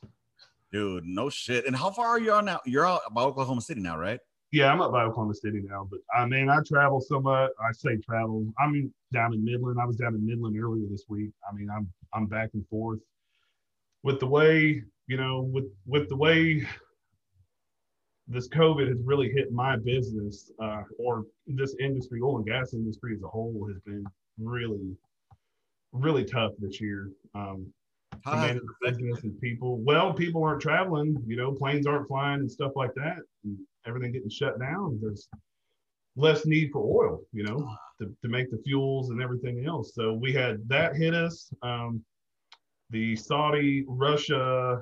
[0.75, 1.65] Dude, no shit.
[1.65, 2.59] And how far are you on now?
[2.65, 4.19] You're out by Oklahoma City now, right?
[4.55, 7.71] yeah i'm up by oklahoma city now but i mean i travel so much i
[7.71, 11.53] say travel i'm down in midland i was down in midland earlier this week i
[11.53, 12.99] mean i'm i'm back and forth
[14.03, 16.65] with the way you know with with the way
[18.27, 23.13] this covid has really hit my business uh, or this industry oil and gas industry
[23.13, 24.05] as a whole has been
[24.39, 24.95] really
[25.91, 27.65] really tough this year um,
[28.23, 29.77] to How has manage the business and people.
[29.77, 34.11] Well, people aren't traveling, you know, planes aren't flying and stuff like that, and everything
[34.11, 34.99] getting shut down.
[35.01, 35.27] There's
[36.15, 39.93] less need for oil, you know, to, to make the fuels and everything else.
[39.93, 41.51] So we had that hit us.
[41.61, 42.03] Um,
[42.91, 44.81] the Saudi Russia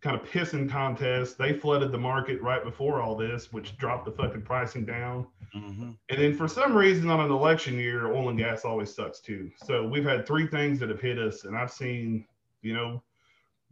[0.00, 4.12] kind of pissing contest, they flooded the market right before all this, which dropped the
[4.12, 5.26] fucking pricing down.
[5.54, 5.96] Mhm.
[6.08, 9.50] And then for some reason on an election year, oil and gas always sucks too.
[9.56, 12.26] So we've had three things that have hit us, and I've seen,
[12.62, 13.02] you know,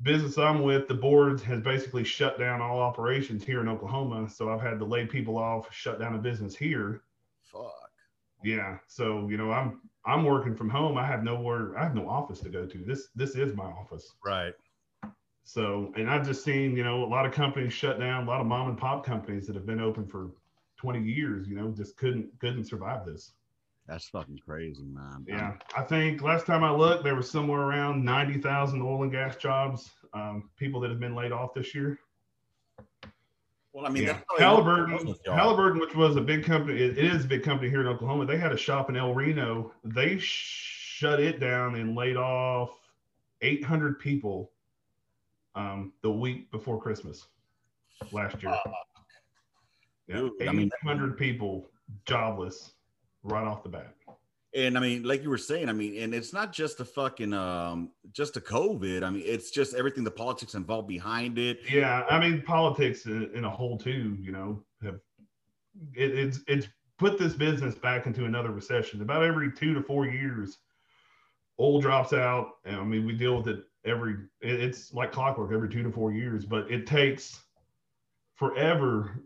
[0.02, 4.28] business I'm with, the board has basically shut down all operations here in Oklahoma.
[4.28, 7.02] So I've had to lay people off, shut down a business here.
[7.42, 7.90] Fuck.
[8.44, 8.78] Yeah.
[8.86, 10.96] So, you know, I'm I'm working from home.
[10.96, 11.76] I have nowhere.
[11.76, 12.78] I have no office to go to.
[12.78, 14.14] This this is my office.
[14.24, 14.54] Right.
[15.48, 18.24] So, and I've just seen, you know, a lot of companies shut down.
[18.24, 20.32] A lot of mom and pop companies that have been open for
[20.76, 23.32] 20 years, you know, just couldn't couldn't survive this.
[23.86, 25.24] That's fucking crazy, man.
[25.26, 29.36] Yeah, I think last time I looked, there was somewhere around 90,000 oil and gas
[29.36, 31.98] jobs, um, people that have been laid off this year.
[33.72, 34.18] Well, I mean, yeah.
[34.38, 37.86] Halliburton, Halliburton, which was a big company, it, it is a big company here in
[37.86, 38.26] Oklahoma.
[38.26, 39.72] They had a shop in El Reno.
[39.82, 42.68] They shut it down and laid off
[43.40, 44.50] 800 people
[45.54, 47.26] um, the week before Christmas
[48.12, 48.52] last year.
[48.52, 48.70] Uh,
[50.06, 51.68] yeah, Dude, 800 I mean, people
[52.06, 52.72] jobless
[53.22, 53.94] right off the bat.
[54.54, 57.34] And I mean, like you were saying, I mean, and it's not just a fucking
[57.34, 59.02] um just a COVID.
[59.02, 61.60] I mean, it's just everything the politics involved behind it.
[61.70, 64.16] Yeah, I mean, politics in, in a whole too.
[64.18, 65.00] You know, have
[65.94, 66.66] it, it's it's
[66.98, 69.02] put this business back into another recession.
[69.02, 70.58] About every two to four years,
[71.60, 72.56] oil drops out.
[72.64, 74.14] And, I mean, we deal with it every.
[74.40, 77.40] It, it's like clockwork every two to four years, but it takes
[78.36, 79.22] forever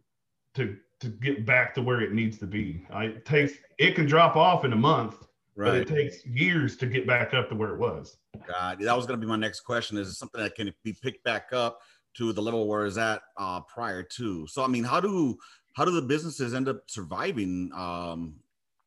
[0.55, 2.87] to to get back to where it needs to be.
[2.93, 5.17] it takes it can drop off in a month,
[5.57, 5.71] right.
[5.71, 8.17] but it takes years to get back up to where it was.
[8.47, 9.99] God, that was going to be my next question.
[9.99, 11.81] Is it something that can be picked back up
[12.15, 14.47] to the level where it's at uh, prior to?
[14.47, 15.37] So, I mean, how do
[15.75, 17.71] how do the businesses end up surviving?
[17.75, 18.37] Um,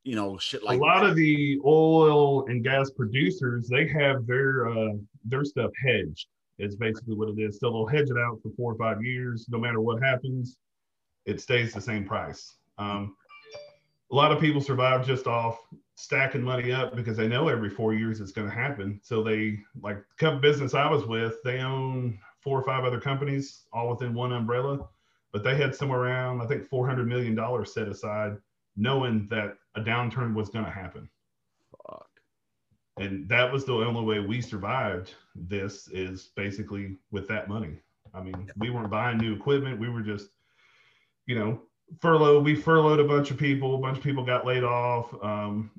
[0.06, 1.10] you know, shit like a lot that?
[1.10, 4.94] of the oil and gas producers, they have their uh,
[5.26, 6.28] their stuff hedged.
[6.58, 7.60] It's basically what it is.
[7.60, 10.58] So they'll hedge it out for four or five years, no matter what happens
[11.26, 12.56] it stays the same price.
[12.78, 13.15] Um,
[14.12, 15.60] a lot of people survive just off
[15.96, 19.00] stacking money up because they know every four years it's going to happen.
[19.04, 23.63] So they like the business I was with, they own four or five other companies
[23.74, 24.88] all within one umbrella,
[25.32, 28.38] but they had somewhere around I think four hundred million dollars set aside,
[28.78, 31.10] knowing that a downturn was going to happen.
[31.88, 32.08] Fuck.
[32.98, 35.14] And that was the only way we survived.
[35.36, 37.80] This is basically with that money.
[38.14, 39.80] I mean, we weren't buying new equipment.
[39.80, 40.30] We were just
[41.26, 41.62] you know,
[42.00, 42.40] furlough.
[42.40, 43.76] We furloughed a bunch of people.
[43.76, 45.14] A bunch of people got laid off.
[45.24, 45.72] Um,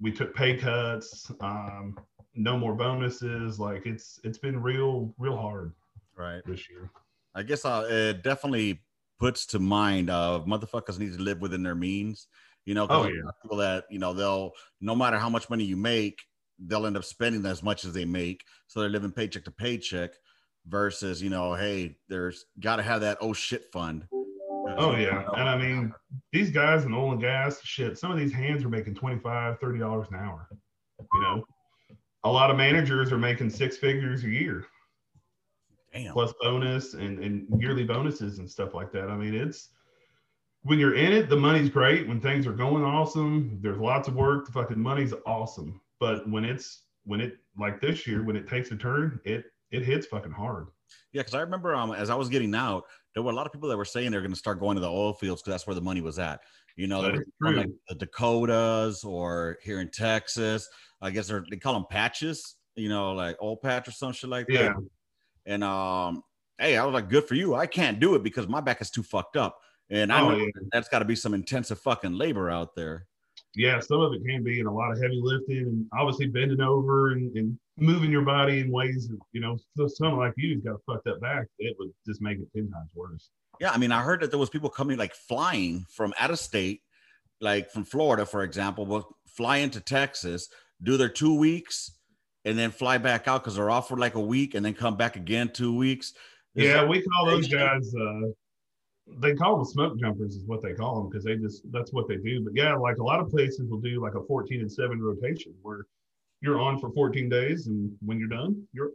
[0.00, 1.30] we took pay cuts.
[1.40, 1.98] Um,
[2.34, 3.58] no more bonuses.
[3.58, 5.72] Like it's it's been real real hard.
[6.16, 6.42] Right.
[6.46, 6.90] This year.
[7.34, 8.82] I guess uh, it definitely
[9.20, 12.26] puts to mind of uh, motherfuckers need to live within their means.
[12.68, 13.30] You know, oh, yeah.
[13.42, 16.20] people that you know they'll no matter how much money you make,
[16.58, 20.10] they'll end up spending as much as they make, so they're living paycheck to paycheck.
[20.66, 24.04] Versus, you know, hey, there's got to have that oh shit fund
[24.76, 25.92] Oh yeah, and I mean
[26.32, 27.98] these guys in oil and gas, shit.
[27.98, 30.48] Some of these hands are making 25 30 dollars an hour.
[31.14, 31.44] You know,
[32.24, 34.66] a lot of managers are making six figures a year,
[35.92, 36.12] Damn.
[36.12, 39.10] plus bonus and and yearly bonuses and stuff like that.
[39.10, 39.70] I mean, it's
[40.62, 42.08] when you're in it, the money's great.
[42.08, 44.46] When things are going awesome, there's lots of work.
[44.46, 45.80] The fucking money's awesome.
[46.00, 49.84] But when it's when it like this year, when it takes a turn, it it
[49.84, 50.68] hits fucking hard.
[51.12, 53.52] Yeah, because I remember um, as I was getting out, there were a lot of
[53.52, 55.66] people that were saying they're going to start going to the oil fields because that's
[55.66, 56.40] where the money was at.
[56.76, 60.68] You know, like the Dakotas or here in Texas.
[61.00, 62.56] I guess they call them patches.
[62.76, 64.52] You know, like oil patch or some shit like that.
[64.52, 64.68] yeah.
[64.68, 64.88] that.
[65.46, 66.22] And um,
[66.58, 67.54] hey, I was like, good for you.
[67.54, 69.58] I can't do it because my back is too fucked up,
[69.90, 70.50] and I oh, know yeah.
[70.72, 73.06] that's got to be some intensive fucking labor out there.
[73.54, 76.60] Yeah, some of it can be, and a lot of heavy lifting, and obviously bending
[76.60, 80.54] over and, and moving your body in ways, that, you know, so someone like you
[80.54, 83.30] who's got to fuck that back, it would just make it 10 times worse.
[83.60, 83.70] Yeah.
[83.70, 86.82] I mean, I heard that there was people coming like flying from out of state,
[87.40, 90.48] like from Florida, for example, will fly into Texas,
[90.82, 91.92] do their two weeks,
[92.44, 94.96] and then fly back out because they're off for like a week and then come
[94.96, 96.12] back again two weeks.
[96.54, 98.28] Is yeah, we call those guys uh
[99.18, 102.08] they call them smoke jumpers is what they call them because they just that's what
[102.08, 102.42] they do.
[102.44, 105.54] But yeah, like a lot of places will do like a 14 and 7 rotation
[105.62, 105.86] where
[106.40, 108.92] you're on for 14 days, and when you're done, you're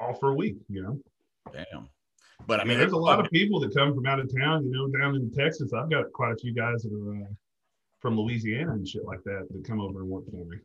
[0.00, 0.56] off for a week.
[0.68, 0.98] You know.
[1.52, 1.88] Damn.
[2.46, 4.64] But I mean, yeah, there's a lot of people that come from out of town.
[4.64, 7.28] You know, down in Texas, I've got quite a few guys that are uh,
[8.00, 10.56] from Louisiana and shit like that that come over and work for me.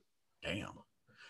[0.44, 0.56] Damn.
[0.56, 0.66] Yeah.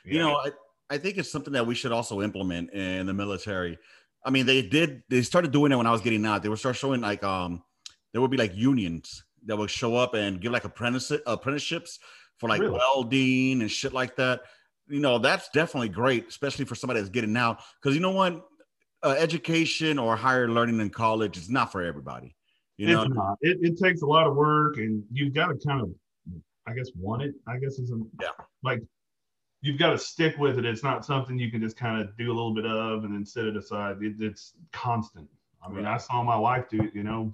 [0.06, 0.52] You know, I,
[0.90, 3.78] I think it's something that we should also implement in the military.
[4.24, 5.04] I mean, they did.
[5.10, 6.44] They started doing it when I was getting out.
[6.44, 7.64] They would start showing like um,
[8.12, 12.00] there would be like unions that would show up and give like apprentice apprenticeships
[12.38, 12.74] for like really?
[12.74, 14.42] welding and shit like that
[14.88, 18.46] you know that's definitely great especially for somebody that's getting out because you know what
[19.04, 22.36] uh, education or higher learning in college is not for everybody
[22.78, 23.04] you know
[23.42, 25.90] it, it takes a lot of work and you've got to kind of
[26.68, 28.30] i guess want it i guess is a yeah
[28.64, 28.82] like
[29.68, 32.28] you've got to stick with it it's not something you can just kind of do
[32.28, 35.28] a little bit of and then set it aside it, it's constant
[35.64, 35.96] i mean right.
[35.96, 37.34] i saw my wife do it you know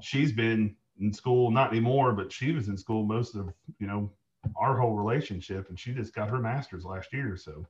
[0.00, 4.10] she's been in school not anymore but she was in school most of you know
[4.56, 7.36] our whole relationship, and she just got her master's last year.
[7.36, 7.66] So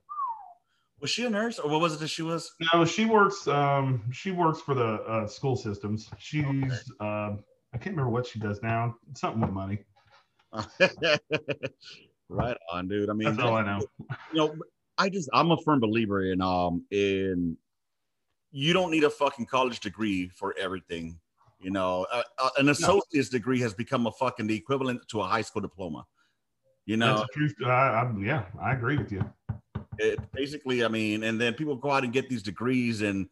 [0.99, 2.53] Was she a nurse or what was it that she was?
[2.73, 3.47] no, she works.
[3.47, 6.09] Um, she works for the uh, school systems.
[6.17, 6.91] She's.
[6.99, 7.35] Uh,
[7.73, 8.95] I can't remember what she does now.
[9.15, 9.79] Something with money.
[12.31, 13.09] right on, dude.
[13.09, 13.85] I mean, That's all I know.
[14.31, 14.55] you know,
[14.97, 17.57] I just I'm a firm believer in um in
[18.51, 21.19] you don't need a fucking college degree for everything.
[21.59, 25.23] You know, uh, uh, an associate's degree has become a fucking the equivalent to a
[25.23, 26.05] high school diploma.
[26.85, 27.67] You know, the.
[27.67, 29.23] I, I, yeah, I agree with you.
[29.99, 33.29] it basically, I mean, and then people go out and get these degrees and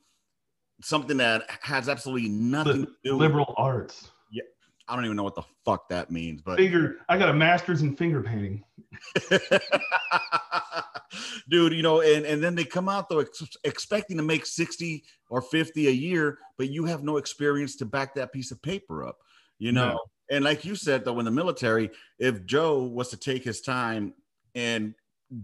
[0.82, 3.14] something that has absolutely nothing to do.
[3.14, 4.12] With liberal arts.
[4.32, 4.44] Yeah,
[4.88, 6.98] I don't even know what the fuck that means, but Finger.
[7.10, 8.64] I got a master's in finger painting.
[11.50, 15.04] dude you know and, and then they come out though ex- expecting to make 60
[15.30, 19.06] or 50 a year but you have no experience to back that piece of paper
[19.06, 19.18] up
[19.58, 20.00] you know No.
[20.30, 24.14] and like you said though in the military if joe was to take his time
[24.56, 24.94] and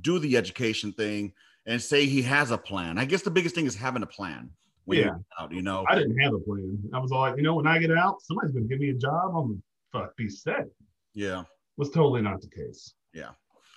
[0.02, 1.34] do the education thing
[1.66, 4.52] and say he has a plan i guess the biggest thing is having a plan
[4.86, 5.06] when Yeah.
[5.06, 6.78] you're out you know I didn't have a plan.
[6.94, 8.94] I was all like, you know, when I get out, somebody's gonna give me a
[8.94, 9.36] job.
[9.36, 10.68] I'm gonna fuck be set.
[11.16, 11.42] yeah
[11.78, 12.94] Was totally not the case.
[13.16, 13.30] Yeah.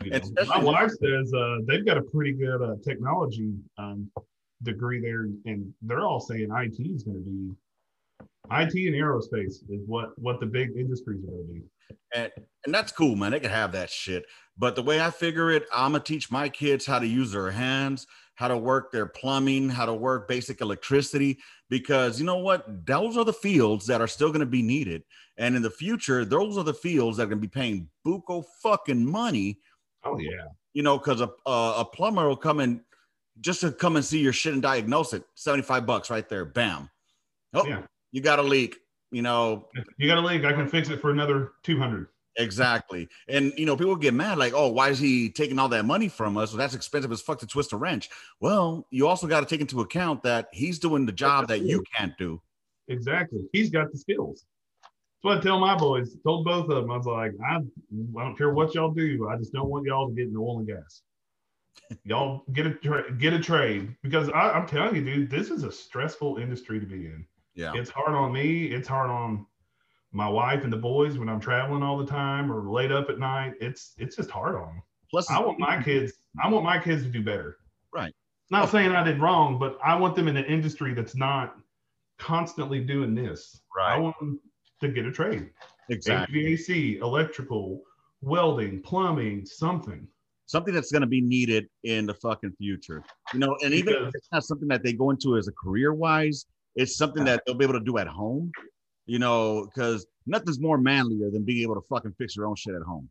[0.02, 4.10] You know, Especially- my wife says uh, they've got a pretty good uh, technology um,
[4.62, 7.54] degree there, and they're all saying IT is going to be
[8.50, 11.62] IT and aerospace is what what the big industries are going to be.
[12.14, 12.32] and,
[12.64, 13.32] and that's cool, man.
[13.32, 14.24] They can have that shit.
[14.56, 17.50] But the way I figure it, I'm gonna teach my kids how to use their
[17.50, 18.06] hands,
[18.38, 21.36] how to work their plumbing, how to work basic electricity,
[21.70, 22.86] because you know what?
[22.86, 25.02] Those are the fields that are still gonna be needed.
[25.38, 29.04] And in the future, those are the fields that are gonna be paying buco fucking
[29.04, 29.58] money,
[30.04, 32.80] Oh yeah, you know, because a, a, a plumber will come in
[33.40, 35.24] just to come and see your shit and diagnose it.
[35.34, 36.44] 75 bucks right there.
[36.44, 36.88] Bam.
[37.54, 37.82] Oh, Yeah.
[38.12, 38.76] you got a leak,
[39.10, 40.44] you know, you got a leak.
[40.44, 42.06] I can fix it for another two hundred.
[42.38, 43.08] Exactly.
[43.28, 46.08] And you know, people get mad like, oh, why is he taking all that money
[46.08, 46.52] from us?
[46.52, 48.08] Well, that's expensive as fuck to twist a wrench.
[48.40, 51.82] Well, you also got to take into account that he's doing the job that you
[51.94, 52.40] can't do.
[52.86, 53.40] Exactly.
[53.52, 54.44] He's got the skills.
[54.80, 56.16] That's what I tell my boys.
[56.24, 56.90] Told both of them.
[56.90, 59.28] I was like, I, I don't care what y'all do.
[59.28, 61.02] I just don't want y'all to get into oil and gas.
[62.04, 65.64] y'all get a tra- get a trade because I, I'm telling you, dude, this is
[65.64, 67.24] a stressful industry to be in.
[67.56, 67.72] Yeah.
[67.74, 68.66] It's hard on me.
[68.66, 69.44] It's hard on
[70.12, 73.18] my wife and the boys when I'm traveling all the time or late up at
[73.18, 73.54] night.
[73.60, 74.82] It's it's just hard on them.
[75.10, 76.12] Plus, I want my kids.
[76.42, 77.58] I want my kids to do better.
[77.92, 78.14] Right.
[78.50, 81.56] Not saying I did wrong, but I want them in an industry that's not
[82.18, 83.60] constantly doing this.
[83.76, 83.94] Right.
[83.94, 84.40] I want them
[84.80, 85.50] to get a trade.
[85.90, 86.42] Exactly.
[86.56, 87.82] HVAC, electrical,
[88.20, 90.06] welding, plumbing, something.
[90.46, 93.02] Something that's going to be needed in the fucking future.
[93.34, 95.52] You know, and even Because- if it's not something that they go into as a
[95.52, 98.50] career wise, it's something that they'll be able to do at home.
[99.08, 102.74] You know, because nothing's more manlier than being able to fucking fix your own shit
[102.74, 103.08] at home.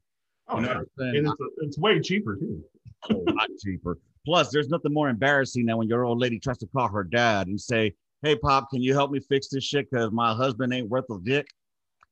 [0.47, 0.73] Oh, You know yeah.
[0.75, 1.17] what I'm saying?
[1.17, 2.63] And it's, it's way cheaper too.
[3.11, 3.97] Oh, a lot cheaper.
[4.25, 7.47] Plus, there's nothing more embarrassing than when your old lady tries to call her dad
[7.47, 9.89] and say, "Hey, pop, can you help me fix this shit?
[9.89, 11.47] Because my husband ain't worth a dick."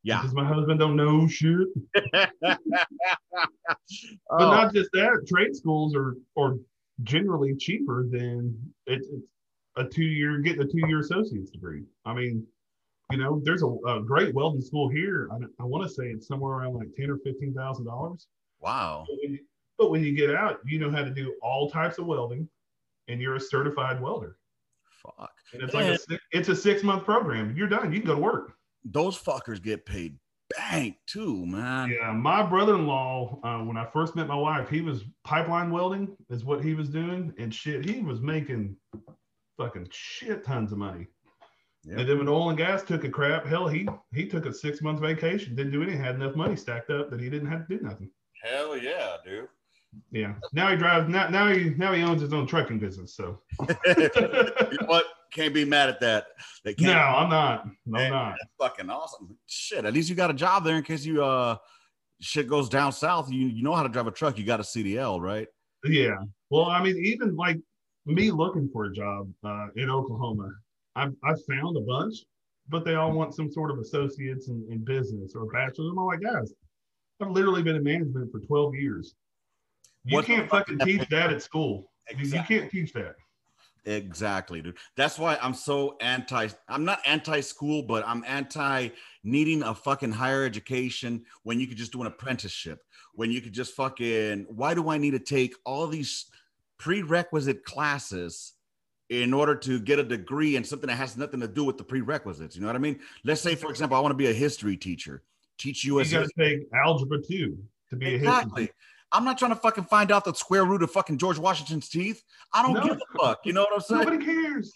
[0.03, 0.21] Yeah.
[0.21, 1.67] Because my husband don't know shit.
[2.41, 2.59] But
[4.29, 6.55] Oh, not just that, trade schools are are
[7.03, 9.27] generally cheaper than it's, it's
[9.75, 11.83] a two year getting a two year associate's degree.
[12.05, 12.45] I mean,
[13.15, 15.29] you know, there's a, a great welding school here.
[15.31, 18.27] I, I want to say it's somewhere around like ten or fifteen thousand dollars.
[18.59, 19.05] wow.
[19.07, 19.39] But when, you,
[19.77, 22.47] but when you get out, you know how to do all types of welding,
[23.07, 24.37] and you're a certified welder.
[25.03, 25.31] Fuck.
[25.53, 27.55] And it's like a, six- it's a six month program.
[27.55, 27.93] You're done.
[27.93, 28.53] You can go to work.
[28.83, 30.17] Those fuckers get paid
[30.57, 31.89] bank too, man.
[31.89, 36.45] Yeah, my brother-in-law, uh, when I first met my wife, he was pipeline welding, is
[36.45, 38.75] what he was doing, and shit, he was making
[39.57, 41.07] fucking shit tons of money.
[41.87, 41.99] Yep.
[41.99, 44.81] And then when oil and gas took a crap, hell, he he took a six
[44.81, 47.77] month vacation, didn't do anything, had enough money stacked up that he didn't have to
[47.77, 48.09] do nothing.
[48.43, 49.47] Hell yeah, dude.
[50.11, 50.33] Yeah.
[50.51, 51.07] Now he drives.
[51.07, 53.15] Now now he now he owns his own trucking business.
[53.15, 53.41] So
[53.85, 54.09] you
[54.81, 55.05] know what?
[55.31, 56.27] Can't be mad at that.
[56.63, 56.97] They no, can't.
[56.97, 57.67] I'm not.
[57.85, 58.35] No, I'm not.
[58.39, 59.37] That's fucking awesome.
[59.45, 59.85] Shit.
[59.85, 61.57] At least you got a job there in case you uh
[62.19, 63.31] shit goes down south.
[63.31, 64.39] You you know how to drive a truck.
[64.39, 65.47] You got a CDL, right?
[65.83, 66.15] Yeah.
[66.49, 67.59] Well, I mean, even like
[68.05, 70.49] me looking for a job uh, in Oklahoma,
[70.95, 72.15] I've, I've found a bunch,
[72.69, 75.89] but they all want some sort of associates in, in business or bachelor's.
[75.91, 76.53] I'm like, guys,
[77.21, 79.15] I've literally been in management for 12 years.
[80.03, 81.91] You What can't fucking teach that at school.
[82.09, 82.55] You- Exactly.
[82.55, 83.15] You can't teach that.
[83.87, 84.77] Exactly, dude.
[84.95, 86.47] That's why I'm so anti.
[86.67, 88.89] I'm not anti-school, but I'm anti
[89.23, 92.83] needing a fucking higher education when you could just do an apprenticeship.
[93.13, 94.45] When you could just fucking.
[94.49, 96.25] Why do I need to take all these
[96.79, 98.53] prerequisite classes
[99.09, 101.83] in order to get a degree in something that has nothing to do with the
[101.83, 102.55] prerequisites?
[102.55, 102.99] You know what I mean?
[103.23, 105.23] Let's say, for example, I want to be a history teacher.
[105.57, 106.11] Teach You U.S.
[106.11, 107.57] got to take algebra two.
[107.89, 108.63] to be exactly.
[108.63, 108.75] a history.
[109.11, 112.21] I'm not trying to fucking find out the square root of fucking George Washington's teeth.
[112.53, 112.81] I don't No.
[112.83, 113.39] give a fuck.
[113.45, 114.01] You know what I'm saying?
[114.03, 114.73] Nobody cares.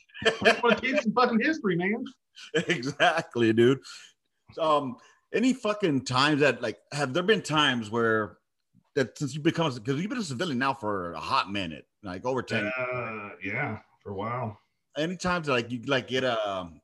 [0.64, 2.06] Want to keep some fucking history, man.
[2.68, 3.80] exactly, dude.
[4.58, 4.96] Um,
[5.34, 8.38] any fucking times that like have there been times where
[8.96, 12.26] that since you become because you've been a civilian now for a hot minute, like
[12.26, 12.72] over ten.
[12.78, 14.60] Uh, yeah, for a while.
[14.97, 16.82] Any times like you like get um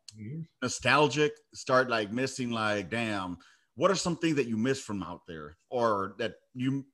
[0.61, 3.37] nostalgic, start like missing like damn,
[3.75, 6.85] what are some things that you miss from out there or that you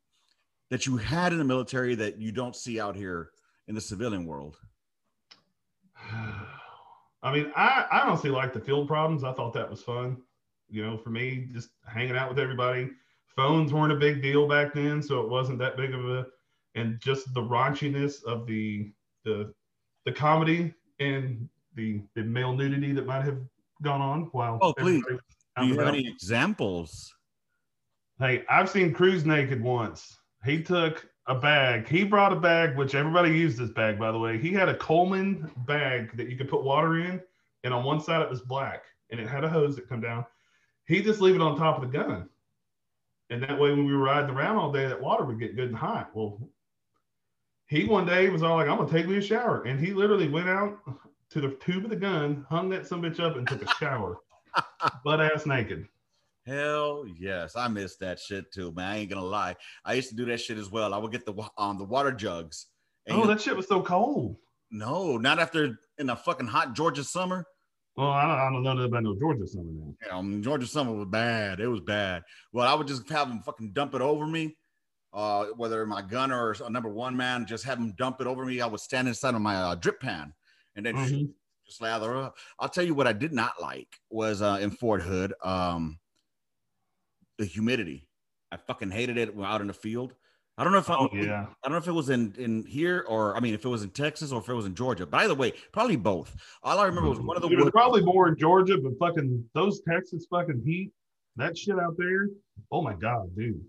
[0.69, 3.32] that you had in the military that you don't see out here
[3.67, 4.57] in the civilian world?
[7.23, 9.23] I mean, I, I honestly like the field problems.
[9.23, 10.17] I thought that was fun.
[10.69, 12.89] You know, for me, just hanging out with everybody.
[13.36, 16.25] Phones weren't a big deal back then, so it wasn't that big of a
[16.73, 18.91] and just the raunchiness of the
[19.23, 19.53] the
[20.06, 23.39] the comedy and the the male nudity that might have
[23.82, 25.04] gone on while Oh, please.
[25.58, 27.14] Do you have any examples?
[28.20, 30.18] Hey, I've seen Cruz naked once.
[30.45, 31.88] He took a bag.
[31.88, 34.38] He brought a bag, which everybody used this bag, by the way.
[34.38, 37.22] He had a Coleman bag that you could put water in,
[37.64, 40.26] and on one side it was black, and it had a hose that come down.
[40.86, 42.30] He just leave it on top of the gun,
[43.30, 45.70] and that way when we were riding around all day, that water would get good
[45.70, 46.12] and hot.
[46.14, 46.39] Well,
[47.72, 50.28] he one day was all like, "I'm gonna take me a shower," and he literally
[50.28, 50.78] went out
[51.30, 54.17] to the tube of the gun, hung that some bitch up, and took a shower,
[55.05, 55.88] butt ass naked.
[56.45, 58.91] Hell yes, I miss that shit too, man.
[58.91, 59.55] I ain't gonna lie.
[59.86, 60.93] I used to do that shit as well.
[60.93, 62.67] I would get the um the water jugs.
[63.09, 64.36] Oh, that shit was so cold.
[64.69, 67.45] no, not after in a fucking hot Georgia summer.
[67.95, 69.95] Well, I don't, I don't know about no Georgia summer now.
[70.09, 71.59] Know, um, Georgia summer was bad.
[71.59, 72.24] It was bad.
[72.51, 74.55] Well, I would just have them fucking dump it over me.
[75.14, 78.45] Uh, whether my gun or a number one man, just have them dump it over
[78.45, 78.62] me.
[78.62, 80.34] I would stand inside of my uh, drip pan
[80.76, 81.34] and then Mhm.
[81.66, 82.38] just lather up.
[82.59, 85.99] I'll tell you what I did not like was uh, in Fort Hood, um,
[87.38, 88.07] the humidity.
[88.51, 90.14] I fucking hated it out in the field.
[90.57, 91.47] I don't know if I, Oh yeah.
[91.64, 93.84] I don't know if it was in in here or I mean if it was
[93.84, 95.05] in Texas or if it was in Georgia.
[95.05, 96.36] By the way, probably both.
[96.62, 99.49] All I remember was one of the It was probably more in Georgia, but fucking
[99.53, 100.91] those Texas fucking heat,
[101.38, 102.28] that shit out there.
[102.72, 103.64] Oh my god, dude,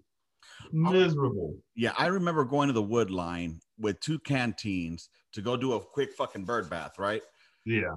[0.73, 1.57] miserable.
[1.75, 5.81] Yeah, I remember going to the wood line with two canteens to go do a
[5.81, 6.99] quick fucking bird bath.
[6.99, 7.23] Right.
[7.64, 7.95] Yeah.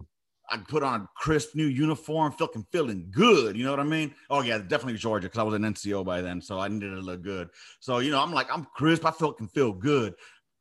[0.50, 3.58] I put on a crisp new uniform, fucking feeling good.
[3.58, 4.14] You know what I mean?
[4.30, 7.02] Oh yeah, definitely Georgia because I was an NCO by then, so I needed to
[7.02, 7.50] look good.
[7.80, 9.06] So you know, I'm like, I'm crisp.
[9.06, 10.14] I feel can feel good.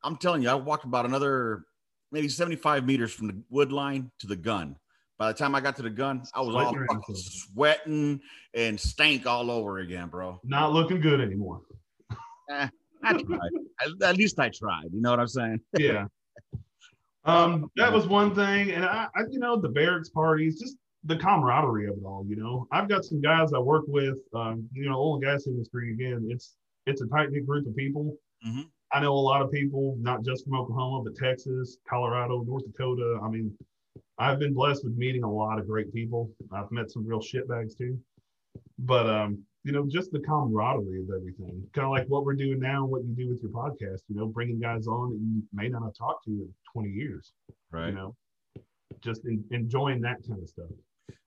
[0.03, 1.65] I'm telling you, I walked about another
[2.11, 4.75] maybe 75 meters from the wood line to the gun.
[5.17, 8.21] By the time I got to the gun, I was all Sweating fucking sweating
[8.53, 10.39] and stank all over again, bro.
[10.43, 11.61] Not looking good anymore.
[12.49, 12.69] I
[13.03, 13.49] tried.
[13.81, 14.89] At- At least I tried.
[14.93, 15.59] You know what I'm saying?
[15.79, 16.05] Yeah.
[17.25, 21.17] Um, that was one thing, and I, I, you know, the barracks parties, just the
[21.17, 22.23] camaraderie of it all.
[22.27, 24.19] You know, I've got some guys I work with.
[24.35, 26.27] Um, you know, oil and gas industry again.
[26.29, 28.15] It's it's a tight knit group of people.
[28.47, 28.65] Mhm.
[28.93, 33.19] I know a lot of people, not just from Oklahoma, but Texas, Colorado, North Dakota.
[33.23, 33.51] I mean,
[34.19, 36.31] I've been blessed with meeting a lot of great people.
[36.53, 37.99] I've met some real shitbags too.
[38.77, 42.59] But um, you know, just the camaraderie of everything, kind of like what we're doing
[42.59, 44.01] now, what you do with your podcast.
[44.07, 47.33] You know, bringing guys on that you may not have talked to in 20 years.
[47.71, 47.87] Right.
[47.87, 48.15] You know,
[49.01, 50.69] just in, enjoying that kind of stuff.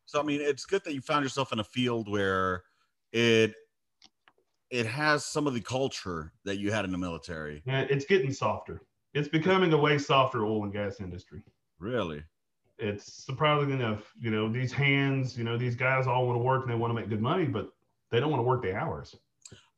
[0.07, 2.62] So I mean, it's good that you found yourself in a field where
[3.12, 3.55] it
[4.70, 7.64] it has some of the culture that you had in the military.
[7.66, 8.82] And it's getting softer.
[9.14, 11.43] It's becoming a way softer oil and gas industry.
[11.80, 12.22] Really?
[12.78, 14.12] It's surprising enough.
[14.20, 15.36] You know, these hands.
[15.36, 17.45] You know, these guys all want to work and they want to make good money,
[17.45, 17.72] but
[18.11, 19.14] they don't want to work the hours.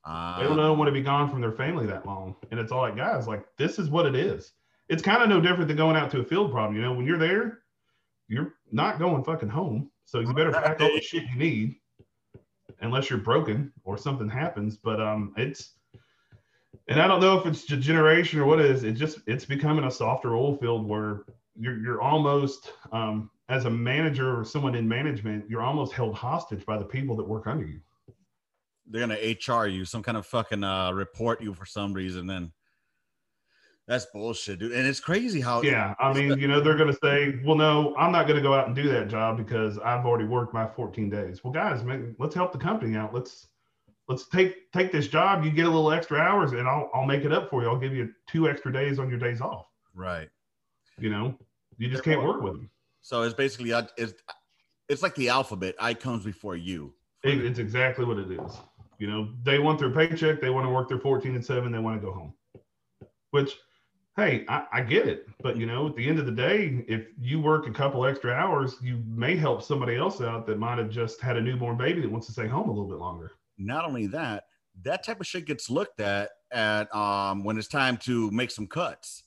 [0.07, 2.35] They Uh, don't want to be gone from their family that long.
[2.51, 4.53] And it's all like, guys, like this is what it is.
[4.89, 6.75] It's kind of no different than going out to a field problem.
[6.77, 7.61] You know, when you're there,
[8.29, 9.91] you're not going fucking home.
[10.05, 11.77] So you better pack all the shit you need,
[12.81, 14.77] unless you're broken or something happens.
[14.77, 15.75] But um, it's,
[16.89, 18.83] and I don't know if it's generation or what it is.
[18.83, 21.25] It just it's becoming a softer oil field where
[21.57, 26.65] you're you're almost um, as a manager or someone in management, you're almost held hostage
[26.65, 27.81] by the people that work under you.
[28.91, 32.27] They're gonna HR you, some kind of fucking uh, report you for some reason.
[32.27, 32.53] Then
[33.91, 34.73] that's bullshit, dude.
[34.73, 37.95] And it's crazy how Yeah, I mean, you know, they're going to say, "Well, no,
[37.97, 40.67] I'm not going to go out and do that job because I've already worked my
[40.67, 43.13] 14 days." Well, guys, man, let's help the company out.
[43.13, 43.49] Let's
[44.09, 45.45] let's take take this job.
[45.45, 47.69] You get a little extra hours, and I'll I'll make it up for you.
[47.69, 49.67] I'll give you two extra days on your days off.
[49.95, 50.29] right.
[50.99, 51.35] You know,
[51.79, 52.71] you just can't work with them.
[53.01, 54.15] So it's basically it's
[54.89, 55.75] it's like the alphabet.
[55.81, 56.95] I comes before you.
[57.25, 58.59] It, it's exactly what it is.
[59.01, 60.43] You know, they want their paycheck.
[60.43, 61.73] They want to work their 14 and seven.
[61.73, 62.35] They want to go home.
[63.31, 63.57] Which,
[64.17, 65.27] hey, I, I get it.
[65.43, 68.31] But you know, at the end of the day, if you work a couple extra
[68.31, 72.03] hours, you may help somebody else out that might have just had a newborn baby
[72.03, 73.33] that wants to stay home a little bit longer.
[73.57, 74.45] Not only that,
[74.83, 78.67] that type of shit gets looked at at um when it's time to make some
[78.67, 79.25] cuts.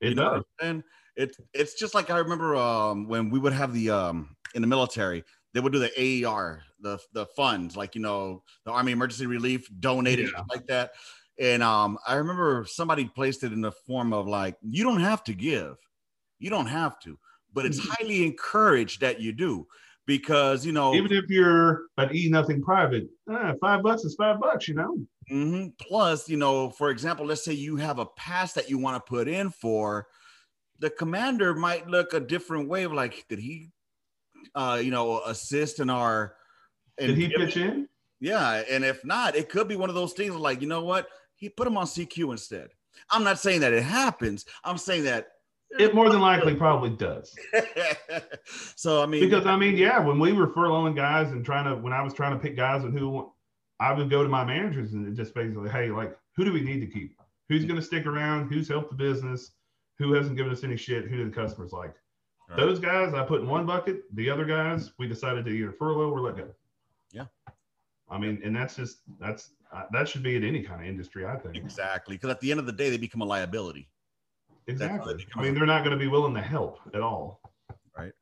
[0.00, 0.42] It you does.
[0.60, 0.82] and
[1.14, 4.68] it it's just like I remember um when we would have the um in the
[4.68, 5.22] military
[5.54, 9.68] they would do the AER the the funds like you know the Army Emergency Relief
[9.80, 10.42] donated Yeah.
[10.52, 10.92] like that,
[11.38, 15.24] and um I remember somebody placed it in the form of like you don't have
[15.24, 15.76] to give,
[16.38, 17.18] you don't have to,
[17.52, 17.88] but it's Mhm.
[17.90, 19.66] highly encouraged that you do
[20.06, 24.38] because you know Even if you're an E nothing private, eh, five bucks is five
[24.40, 24.96] bucks, you know.
[25.28, 28.96] hmm Plus, you know, for example, let's say you have a pass that you want
[29.04, 30.06] to put in for,
[30.78, 33.70] the commander might look a different way of like, did he,
[34.54, 36.34] uh, you know, assist in our?
[36.98, 37.88] Did he pitch in?
[38.20, 41.08] Yeah, and if not, it could be one of those things like, you know what,
[41.34, 42.68] he put him on CQ instead.
[43.10, 44.44] I'm not saying that it happens.
[44.62, 45.28] I'm saying that.
[45.78, 47.34] It more than likely probably does.
[48.76, 51.74] so I mean, Because I mean, yeah, when we were furloughing guys and trying to,
[51.74, 53.32] when I was trying to pick guys and who,
[53.80, 56.80] I would go to my managers and just basically, hey, like, who do we need
[56.80, 57.16] to keep?
[57.48, 58.52] Who's going to stick around?
[58.52, 59.50] Who's helped the business?
[59.98, 61.06] Who hasn't given us any shit?
[61.06, 61.94] Who do the customers like?
[62.52, 62.60] Right.
[62.66, 64.02] Those guys I put in one bucket.
[64.14, 66.48] The other guys we decided to either furlough or let go.
[67.10, 67.24] Yeah.
[68.10, 71.24] I mean, and that's just that's uh, that should be in any kind of industry,
[71.24, 71.56] I think.
[71.56, 73.88] exactly, because at the end of the day, they become a liability.
[74.66, 75.26] Exactly.
[75.34, 77.40] I mean, they're not going to be willing to help at all.
[77.96, 78.12] Right.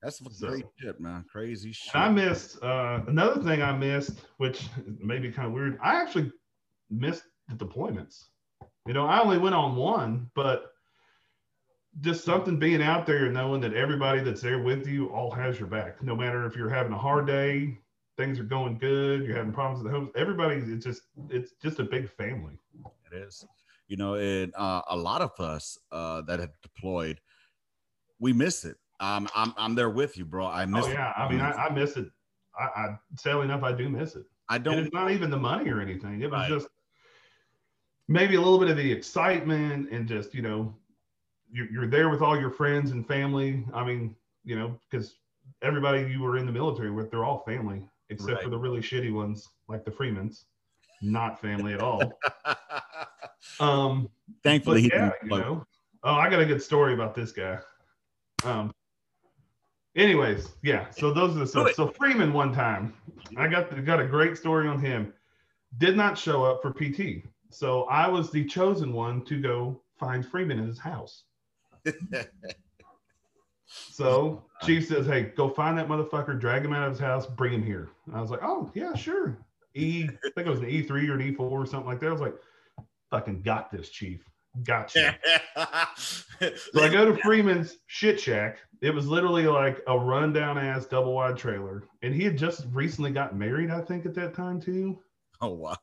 [0.00, 1.24] That's So- crazy shit, man.
[1.30, 1.94] Crazy shit.
[1.94, 4.68] And I missed uh, another thing I missed, which
[5.00, 5.78] may be kind of weird.
[5.82, 6.32] I actually
[6.88, 8.26] missed the deployments.
[8.86, 10.69] You know, I only went on one, but
[12.00, 15.58] just something being out there and knowing that everybody that's there with you all has
[15.58, 16.02] your back.
[16.02, 17.78] No matter if you're having a hard day,
[18.16, 20.10] things are going good, you're having problems with the homes.
[20.14, 22.54] Everybody, it's just it's just a big family.
[23.10, 23.44] It is.
[23.88, 27.20] You know, and uh, a lot of us uh, that have deployed,
[28.20, 28.76] we miss it.
[29.00, 30.46] Um, I'm I'm there with you, bro.
[30.46, 30.86] I miss.
[30.86, 32.06] Oh yeah, I mean, I, I miss it.
[32.58, 34.26] I, I sadly enough, I do miss it.
[34.48, 34.78] I don't.
[34.78, 36.20] it's not even the money or anything.
[36.22, 36.48] It was Right.
[36.48, 36.68] just
[38.08, 40.74] maybe a little bit of the excitement and just, you know,
[41.52, 43.64] you're, you're there with all your friends and family.
[43.72, 45.14] I mean, you know, because
[45.62, 48.42] everybody you were in the military with, they're all family, except Right.
[48.44, 50.46] for the really shitty ones like the Freemans,
[51.02, 52.12] not family at all.
[53.58, 54.08] Um,
[54.42, 55.66] Thankfully, he yeah, didn't you know.
[56.02, 57.58] Oh, I got a good story about this guy.
[58.44, 58.72] Um.
[59.96, 60.88] Anyways, yeah.
[60.90, 61.72] So those are the stuff.
[61.74, 62.94] So Freeman one time,
[63.36, 65.12] I got the, got a great story on him.
[65.78, 70.24] Did not show up for PT, so I was the chosen one to go find
[70.24, 71.24] Freeman in his house.
[73.72, 77.52] So Chief says, "Hey, go find that motherfucker, drag him out of his house, bring
[77.52, 79.38] him here." And I was like, "Oh yeah, sure."
[79.74, 82.00] E, I think it was an E three or an E four or something like
[82.00, 82.08] that.
[82.08, 82.34] I was like,
[83.10, 84.24] "Fucking got this, Chief.
[84.64, 85.10] Got you."
[86.40, 88.58] So I go to Freeman's shit shack.
[88.80, 93.10] It was literally like a rundown ass double wide trailer, and he had just recently
[93.10, 94.98] got married, I think, at that time too.
[95.42, 95.76] oh wow.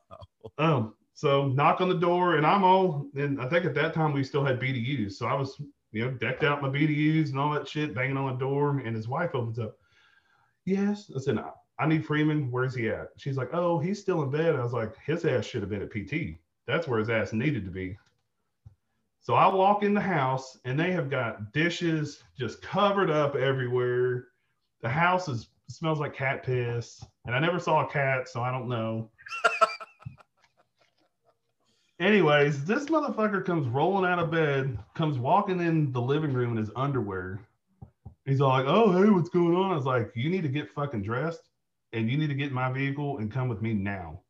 [0.58, 4.12] Um, so knock on the door, and I'm all, and I think at that time
[4.12, 5.60] we still had BDUs, so I was,
[5.92, 8.94] you know, decked out my BDUs and all that shit, banging on the door, and
[8.94, 9.76] his wife opens up.
[10.64, 11.38] Yes, I said,
[11.78, 12.50] I need Freeman.
[12.50, 13.08] Where's he at?
[13.16, 14.56] She's like, oh, he's still in bed.
[14.56, 16.38] I was like, his ass should have been at PT.
[16.66, 17.96] That's where his ass needed to be.
[19.20, 24.28] So I walk in the house, and they have got dishes just covered up everywhere.
[24.82, 28.50] The house is smells like cat piss, and I never saw a cat, so I
[28.50, 29.10] don't know.
[32.00, 36.56] Anyways, this motherfucker comes rolling out of bed, comes walking in the living room in
[36.58, 37.40] his underwear.
[38.24, 40.70] He's all like, "Oh, hey, what's going on?" I was like, "You need to get
[40.70, 41.50] fucking dressed,
[41.92, 44.20] and you need to get in my vehicle and come with me now."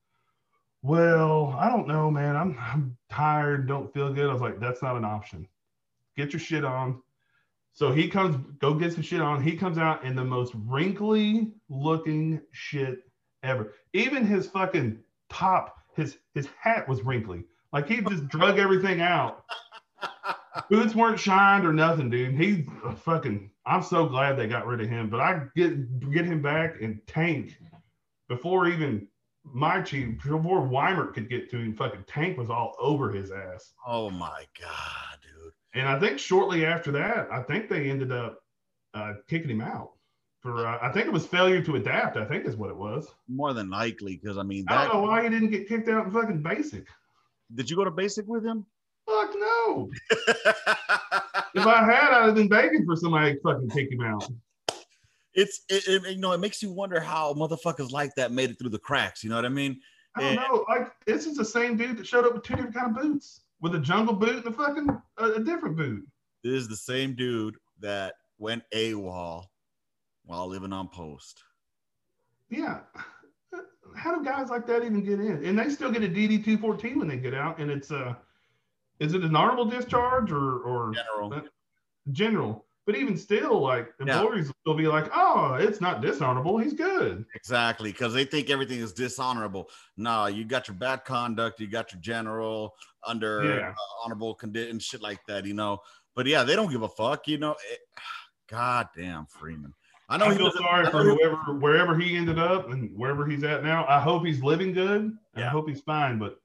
[0.80, 2.36] Well, I don't know, man.
[2.36, 4.30] I'm I'm tired, don't feel good.
[4.30, 5.46] I was like, "That's not an option.
[6.16, 7.02] Get your shit on."
[7.74, 9.42] So he comes, go get some shit on.
[9.42, 13.00] He comes out in the most wrinkly looking shit
[13.42, 13.74] ever.
[13.92, 17.44] Even his fucking top, his his hat was wrinkly.
[17.72, 19.44] Like he just drug everything out.
[20.70, 22.34] Boots weren't shined or nothing, dude.
[22.34, 23.50] He uh, fucking.
[23.66, 25.08] I'm so glad they got rid of him.
[25.10, 27.58] But I get get him back and Tank
[28.28, 29.06] before even
[29.44, 31.74] my chief before Weimer could get to him.
[31.74, 33.72] Fucking Tank was all over his ass.
[33.86, 35.52] Oh my god, dude.
[35.74, 38.40] And I think shortly after that, I think they ended up
[38.94, 39.92] uh, kicking him out
[40.40, 40.66] for.
[40.66, 42.16] Uh, I think it was failure to adapt.
[42.16, 43.08] I think is what it was.
[43.28, 46.06] More than likely, because I mean, I don't know why he didn't get kicked out
[46.06, 46.86] in fucking basic.
[47.54, 48.64] Did you go to basic with him?
[49.06, 49.90] Fuck no.
[51.54, 54.28] If I had, I'd have been begging for somebody to fucking kick him out.
[55.34, 58.58] it's it, it- you know it makes you wonder how motherfuckers like that made it
[58.58, 59.24] through the cracks.
[59.24, 59.80] You know what I mean?
[60.14, 60.64] I don't know.
[60.68, 63.40] Like this is the same dude that showed up with two different kind of boots,
[63.60, 64.88] with a jungle boot and a fucking
[65.18, 66.06] uh, a different boot.
[66.44, 69.44] This is the same dude that went AWOL
[70.24, 71.42] while living on post.
[72.50, 72.80] Yeah.
[73.98, 75.44] How do guys like that even get in?
[75.44, 78.14] And they still get a DD two fourteen when they get out, and it's uh,
[79.00, 81.42] is it an honorable discharge or or General.
[82.12, 82.64] general?
[82.86, 86.56] But even still, like employees will be like, oh, it's not dishonorable.
[86.56, 87.26] He's good.
[87.34, 89.68] Exactly, because they think everything is dishonorable.
[89.98, 92.74] No, you got your bad conduct, you got your general
[93.06, 93.68] under Yeah.
[93.70, 95.80] uh, honorable condition, shit like that, you know.
[96.16, 97.56] But yeah, they don't give a fuck, you know.
[97.70, 97.80] It,
[98.50, 99.74] God damn, Freeman.
[100.08, 103.44] I know I he feel sorry for whoever, wherever he ended up and wherever he's
[103.44, 103.84] at now.
[103.86, 105.12] I hope he's living good.
[105.34, 106.18] and I hope he's fine.
[106.18, 106.38] But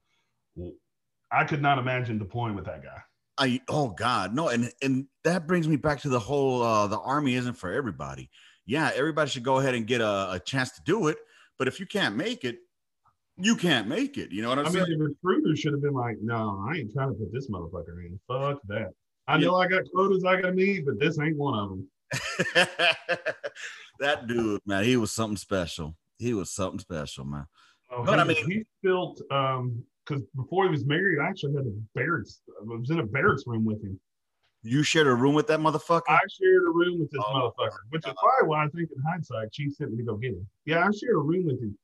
[1.32, 3.02] I could not imagine deploying with that guy.
[3.38, 7.00] I oh God, no, and and that brings me back to the whole uh the
[7.00, 8.30] army isn't for everybody.
[8.66, 11.18] Yeah, everybody should go ahead and get a, a chance to do it,
[11.58, 12.60] but if you can't make it,
[13.38, 14.32] you can't make it.
[14.32, 15.00] You know what I'm I mean, saying?
[15.00, 18.20] the recruiter should have been like, no, I ain't trying to put this motherfucker in.
[18.28, 18.90] Fuck that.
[19.28, 21.88] I know I got quotas I got to meet, but this ain't one of them.
[24.00, 25.96] that dude, man, he was something special.
[26.18, 27.46] He was something special, man.
[27.92, 31.54] Oh, But he, I mean- he built um because before he was married, I actually
[31.54, 32.42] had a barracks.
[32.60, 33.98] I was in a barracks room with him.
[34.62, 36.02] You shared a room with that motherfucker.
[36.10, 39.02] I shared a room with this Oh, motherfucker, which is probably why I think in
[39.02, 40.46] hindsight Chief sent me to go get him.
[40.66, 41.78] Yeah, I shared a room with him.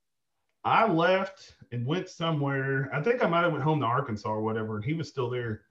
[0.65, 2.89] I left and went somewhere.
[2.93, 5.29] I think I might have went home to Arkansas or whatever, and he was still
[5.29, 5.61] there.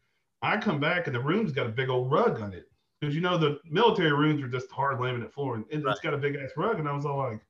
[0.40, 2.67] I come back and the room's got a big old rug on it
[3.00, 5.92] because you know the military rooms are just hard laminate floor, and Right.
[5.92, 6.78] it's got a big ass rug.
[6.78, 7.40] And I was all like,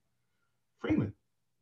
[0.78, 1.12] Freeman,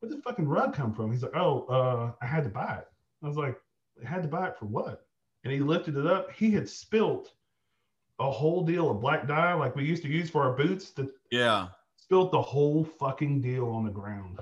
[0.01, 1.13] where'd the fucking rug come from?
[1.13, 2.89] He's like, Oh, uh, I had to buy it.
[3.23, 3.59] I was like,
[4.05, 5.07] I had to buy it for what?
[5.45, 6.33] And he lifted it up.
[6.33, 7.33] He had spilt
[8.19, 11.11] a whole deal of black dye like we used to use for our boots that
[11.31, 11.69] yeah.
[11.97, 14.41] spilt the whole fucking deal on the ground.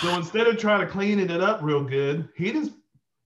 [0.00, 2.72] So instead of trying to clean it up real good, he just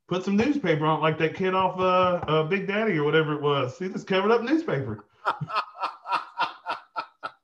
[0.09, 3.34] put some newspaper on it, like that kid off uh, uh Big Daddy or whatever
[3.34, 3.76] it was.
[3.78, 5.05] See, this covered up newspaper.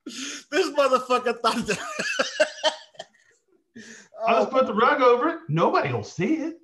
[0.06, 1.78] this motherfucker thought that.
[4.26, 5.38] I just put the rug over it.
[5.48, 6.58] Nobody will see it.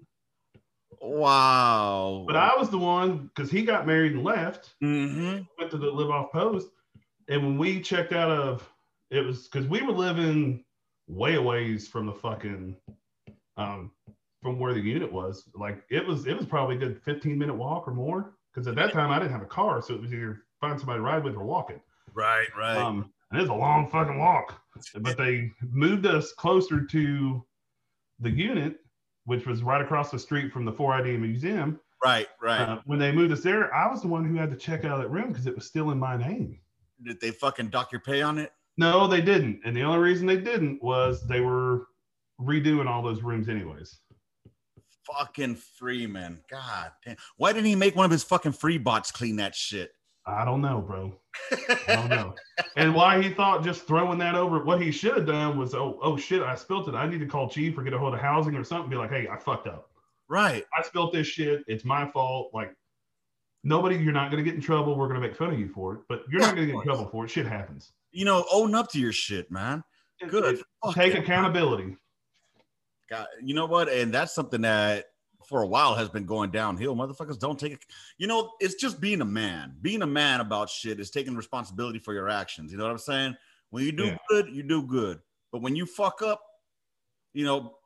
[1.01, 2.25] wow.
[2.27, 4.75] But I was the one because he got married and left.
[4.81, 6.69] hmm went to the live off post,
[7.29, 8.69] and when we checked out of
[9.11, 10.65] it was because we were living
[11.09, 12.77] way a ways from the fucking
[13.57, 13.91] um
[14.47, 15.49] from where the unit was.
[15.55, 18.37] Like it was it was probably a good 15 minute walk or more.
[18.55, 20.99] Because at that time I didn't have a car, so it was either find somebody
[20.99, 21.81] to ride with or walking.
[22.15, 22.77] Right, right.
[22.77, 24.63] Um, and it's a long fucking walk.
[25.01, 27.45] But they moved us closer to
[28.21, 28.79] the unit,
[29.25, 31.81] which was right across the street from the 4ID museum.
[32.05, 32.61] right, right.
[32.61, 34.99] Uh, when they moved us there, I was the one who had to check out
[35.03, 36.61] that room because it was still in my name.
[37.05, 38.53] Did they fucking dock your pay on it?
[38.79, 39.61] No, they didn't.
[39.65, 41.89] And the only reason they didn't was they were
[42.41, 43.99] redoing all those rooms anyways.
[45.13, 46.41] Fucking Freeman.
[46.51, 47.17] God damn.
[47.37, 49.93] Why didn't he make one of his fucking free bots clean that shit?
[50.29, 51.17] I don't know, bro.
[51.69, 52.35] I don't know.
[52.77, 56.01] and why he thought just throwing that over, what he should have done was, oh,
[56.03, 56.95] oh shit, I spilt it.
[56.97, 58.91] I need to call chief or get a hold of housing or something.
[58.91, 59.89] Be like, hey, I fucked up.
[60.29, 60.65] right.
[60.77, 61.63] I spilt this shit.
[61.69, 62.51] It's my fault.
[62.53, 62.75] Like,
[63.63, 64.97] nobody, you're not going to get in trouble.
[64.97, 66.73] We're going to make fun of you for it, but you're Yeah, not going to
[66.73, 67.29] get in trouble for it.
[67.31, 67.93] Shit happens.
[68.11, 69.85] You know, own up to your shit, man.
[70.29, 70.61] Good.
[70.93, 71.97] Take accountability.
[73.09, 73.89] God, you know what?
[73.89, 75.07] And that's something that
[75.47, 76.97] for a while has been going downhill.
[76.97, 77.85] Motherfuckers don't take it.
[78.19, 79.77] You know, it's just being a man.
[79.81, 82.73] Being a man about shit is taking responsibility for your actions.
[82.73, 83.37] You know what I'm saying?
[83.71, 84.17] When you do Yeah.
[84.29, 85.21] good, you do good.
[85.53, 86.43] But when you fuck up,
[87.33, 87.79] you know,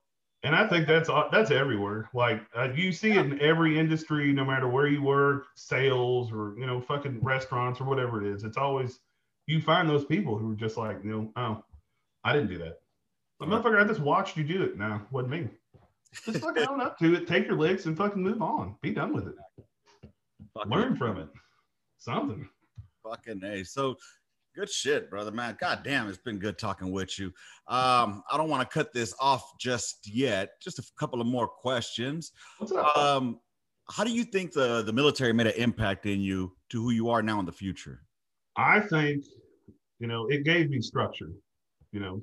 [0.43, 2.09] And I think that's that's everywhere.
[2.14, 6.55] Like uh, you see it in every industry, no matter where you work, sales or
[6.59, 8.43] you know, fucking restaurants or whatever it is.
[8.43, 9.01] It's always
[9.47, 11.64] you find those people who are just like, you know, oh,
[12.25, 12.81] I didn't do that.
[13.41, 13.51] Right.
[13.51, 14.76] motherfucker, I just watched you do it.
[14.78, 15.49] No, wasn't me.
[16.24, 17.26] Just fucking own up to it.
[17.26, 18.76] Take your licks and fucking move on.
[18.82, 19.34] Be done with it.
[20.55, 21.28] fucking, Learn from it.
[21.99, 22.49] Something.
[23.03, 23.64] fucking a.
[23.64, 23.97] So
[24.55, 25.57] good shit, brother, man.
[25.61, 27.26] God damn, it's been good talking with you.
[27.68, 30.51] Um, I don't want to cut this off just yet.
[30.62, 32.32] Just a couple of more questions.
[32.59, 32.97] What's up?
[32.97, 33.38] Um,
[33.88, 37.11] how do you think the the military made an impact in you to who you
[37.11, 38.03] are now in the future?
[38.57, 39.24] I think,
[39.99, 41.30] you know, it gave me structure.
[41.93, 42.22] You know,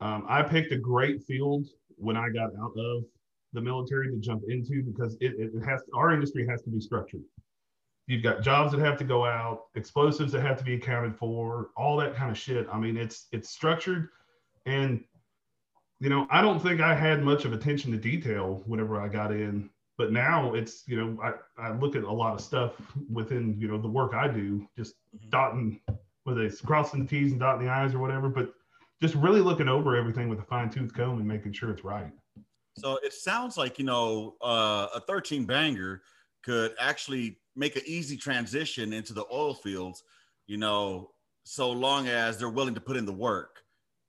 [0.00, 3.04] um, I picked a great field when I got out of
[3.52, 7.22] the military to jump into because it, it has our industry has to be structured.
[8.06, 11.70] You've got jobs that have to go out, explosives that have to be accounted for,
[11.76, 12.66] all that kind of shit.
[12.72, 14.08] I mean, it's it's structured,
[14.66, 15.04] and
[16.00, 19.32] you know, I don't think I had much of attention to detail whenever I got
[19.32, 19.68] in.
[19.98, 22.72] But now it's you know, I, I look at a lot of stuff
[23.12, 24.94] within you know the work I do, just
[25.28, 25.80] dotting
[26.24, 28.52] whether it's crossing the T's and dotting the I's or whatever, but
[29.00, 32.12] just really looking over everything with a fine tooth comb and making sure it's right.
[32.78, 36.02] So it sounds like you know uh, a 13 banger
[36.44, 40.02] could actually make an easy transition into the oil fields.
[40.46, 41.10] You know,
[41.44, 43.60] so long as they're willing to put in the work.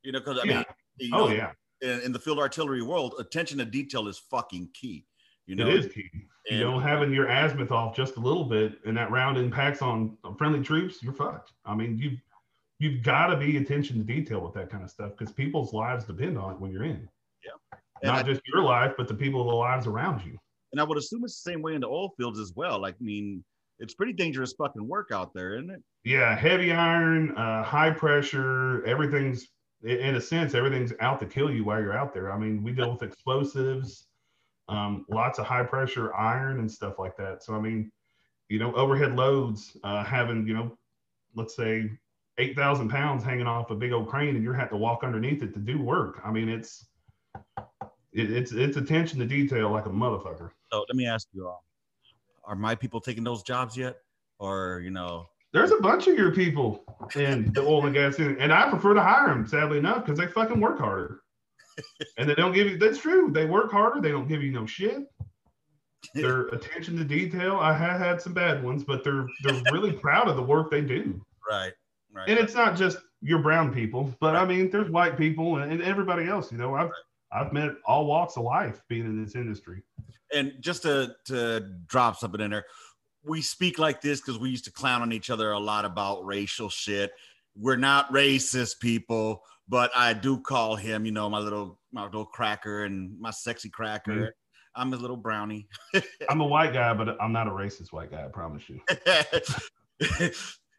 [0.04, 0.64] You know, because I mean, Yeah.
[0.98, 1.52] you Oh know, yeah.
[1.82, 5.06] in, in the field artillery world, attention to detail is fucking key.
[5.46, 6.10] You know, it is key.
[6.50, 10.18] You know, having your azimuth off just a little bit and that round impacts on
[10.24, 11.52] on friendly troops, you're fucked.
[11.66, 12.18] I mean, you
[12.82, 16.04] you've got to be attention to detail with that kind of stuff because people's lives
[16.04, 17.08] depend on it when you're in.
[18.04, 20.36] And Not I- just your life, but the people, the lives around you.
[20.72, 22.82] And I would assume it's the same way in the oil fields as well.
[22.82, 23.44] Like, I mean,
[23.78, 25.84] it's pretty dangerous fucking work out there, isn't it?
[26.04, 29.50] Yeah, heavy iron, uh, high pressure, everything's
[29.84, 32.32] in in a sense, everything's out to kill you while you're out there.
[32.32, 34.08] I mean, we deal with explosives,
[34.68, 37.44] um, lots of high pressure iron and stuff like that.
[37.44, 37.92] So I mean,
[38.50, 40.76] you know, overhead loads, uh, having you know,
[41.36, 41.92] let's say
[42.38, 45.44] eight thousand pounds hanging off a big old crane, and you're having to walk underneath
[45.44, 46.22] it to do work.
[46.24, 46.88] I mean, it's
[48.14, 50.52] it, it's it's attention to detail like a motherfucker.
[50.72, 51.56] So let me ask you, um,
[52.46, 53.98] are my people taking those jobs yet?
[54.40, 56.84] Or, you know, There's a bunch of your people
[57.16, 60.18] in the oil and gas industry, and I prefer to hire them, sadly enough, because
[60.18, 61.22] they fucking work harder.
[62.18, 63.30] and they don't give you, that's true.
[63.32, 64.02] They work harder.
[64.02, 65.04] They don't give you no shit.
[66.16, 67.58] Their attention to detail.
[67.58, 70.82] I have had some bad ones, but they're they're really proud of the work they
[70.82, 71.22] do.
[71.50, 71.74] right,
[72.14, 72.30] right.
[72.30, 75.82] And it's not just your brown people, but I mean, there's white people and, and
[75.82, 76.52] everybody else.
[76.52, 76.92] You know, I've
[77.32, 79.84] I've met all walks of life being in this industry.
[80.34, 82.66] and just to to drop something in there,
[83.24, 86.26] we speak like this because we used to clown on each other a lot about
[86.26, 87.12] racial shit.
[87.56, 92.26] We're not racist people, but I do call him, you know, my little my little
[92.26, 94.12] cracker and my sexy cracker.
[94.12, 94.30] Mhm.
[94.74, 95.68] I'm a little brownie.
[96.30, 98.24] I'm a white guy, but I'm not a racist white guy.
[98.24, 98.80] I promise you.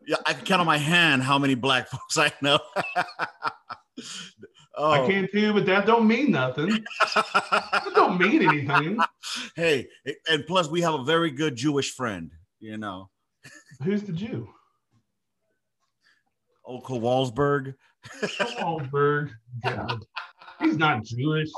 [0.07, 2.59] yeah, I can count on my hand how many black folks I know.
[4.76, 4.90] oh.
[4.90, 6.84] I can too, but that don't mean nothing.
[7.14, 8.98] That don't mean anything.
[9.57, 9.88] hey,
[10.28, 13.11] and plus we have a very good Jewish friend, you know,
[13.82, 14.48] Who's the Jew?
[16.64, 17.74] Old Kowalsberg.
[18.22, 19.30] Wahlberg.
[19.64, 20.05] God.
[20.62, 21.48] He's not Jewish.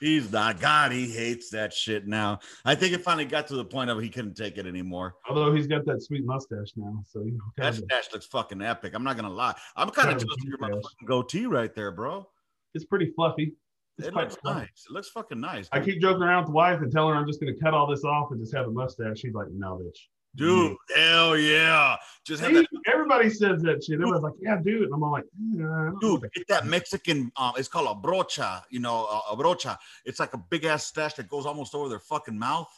[0.00, 0.92] He's not God.
[0.92, 2.38] He hates that shit now.
[2.64, 5.14] I think it finally got to the point of he couldn't take it anymore.
[5.28, 7.02] Although he's got that sweet mustache now.
[7.06, 8.92] So you know, That stash looks fucking epic.
[8.94, 9.54] I'm not gonna lie.
[9.76, 10.76] I'm kind of jealous of your mustache.
[11.02, 12.26] motherfucking goatee right there, bro.
[12.74, 13.54] it's pretty fluffy.
[13.98, 14.60] It's It looks fluffy.
[14.60, 14.84] nice.
[14.88, 15.68] It looks fucking nice.
[15.70, 17.86] I keep joking around with the wife and telling her I'm just gonna cut all
[17.86, 19.20] this off and just have a mustache.
[19.20, 19.98] She's like, no, bitch.
[20.36, 21.96] Dude, hell yeah.
[22.26, 23.94] Just that everybody says that shit.
[23.94, 24.82] Everybody's like, yeah, dude.
[24.82, 27.86] And I'm all like, "Yeah, I don't know dude, get that Mexican um it's called
[27.96, 29.76] a brocha, you know, a, brocha.
[30.04, 32.68] It's like a big ass stash that goes almost over their fucking mouth.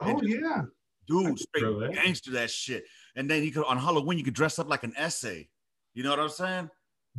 [0.00, 0.62] I-" Oh yeah.
[1.06, 1.92] Dude, straight that.
[1.94, 2.84] gangster that shit.
[3.16, 5.48] And then you could on Halloween you could dress up like an essay.
[5.94, 6.70] You know what I'm saying?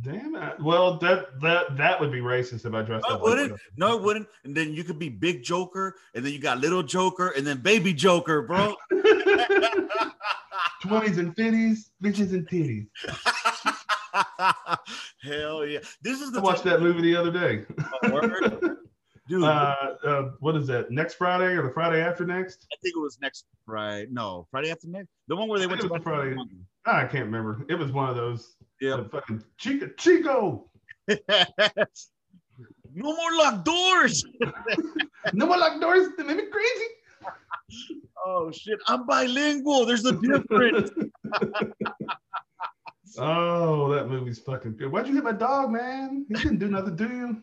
[0.02, 0.60] Damn it.
[0.60, 3.52] Well, that that that would be racist if I dressed No, up wouldn't.
[3.52, 3.60] that.
[3.76, 4.26] No, it wouldn't.
[4.42, 7.58] And then you could be big Joker, and then you got little Joker, and then
[7.58, 8.74] baby Joker, bro.
[10.84, 12.86] 20s and 50s, bitches and titties.
[15.22, 15.80] Hell yeah!
[16.02, 17.64] This is the I watched that movie the other day.
[18.10, 18.76] Word.
[19.28, 19.42] dude.
[19.42, 20.90] Uh, uh, what is that?
[20.90, 22.66] Next Friday or the Friday after next?
[22.72, 24.06] I think it was next Friday.
[24.10, 25.08] No, Friday after next.
[25.28, 26.36] The one where they I went to Friday.
[26.86, 27.64] Ah, I can't remember.
[27.68, 28.56] It was one of those.
[28.80, 29.02] Yeah.
[29.10, 29.88] fucking Chico.
[29.96, 30.70] Chico.
[31.08, 31.16] no
[32.94, 34.24] more locked doors.
[35.32, 36.08] No more locked doors.
[36.16, 36.84] They made me crazy.
[38.26, 38.78] Oh shit!
[38.86, 39.86] I'm bilingual.
[39.86, 40.90] There's a difference.
[43.18, 44.90] oh, that movie's fucking good.
[44.90, 46.26] Why'd you hit my dog, man?
[46.28, 47.42] He didn't do nothing to you.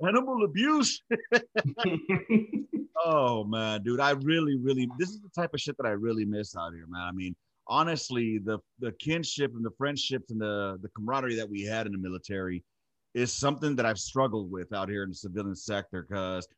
[0.06, 1.02] Animal abuse.
[3.04, 6.24] Oh man, dude, I really, really this is the type of shit that I really
[6.24, 7.02] miss out here, man.
[7.02, 7.34] I mean,
[7.66, 11.92] honestly, the the kinship and the friendships and the the camaraderie that we had in
[11.92, 12.62] the military
[13.14, 16.48] is something that I've struggled with out here in the civilian sector because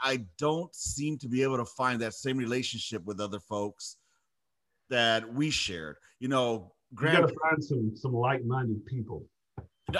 [0.00, 3.96] I don't seem to be able to find that same relationship with other folks
[4.90, 5.96] that we shared.
[6.20, 9.24] You know, you granted, gotta find some some like-minded people.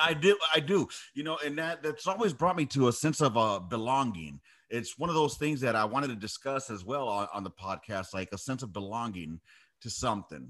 [0.01, 0.89] I do, I do.
[1.15, 4.41] You know, and that that's always brought me to a sense of uh, belonging.
[4.71, 7.51] It's one of those things that I wanted to discuss as well on, on the
[7.51, 9.41] podcast, like a sense of belonging
[9.83, 10.49] to something,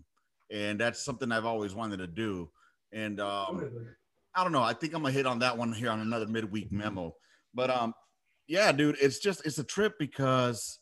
[0.51, 2.51] and that's something I've always wanted to do.
[2.93, 3.71] And um,
[4.35, 4.63] I don't know.
[4.63, 7.15] I think I'm gonna hit on that one here on another midweek memo.
[7.55, 7.95] But um,
[8.47, 10.79] yeah, dude, it's just it's a trip because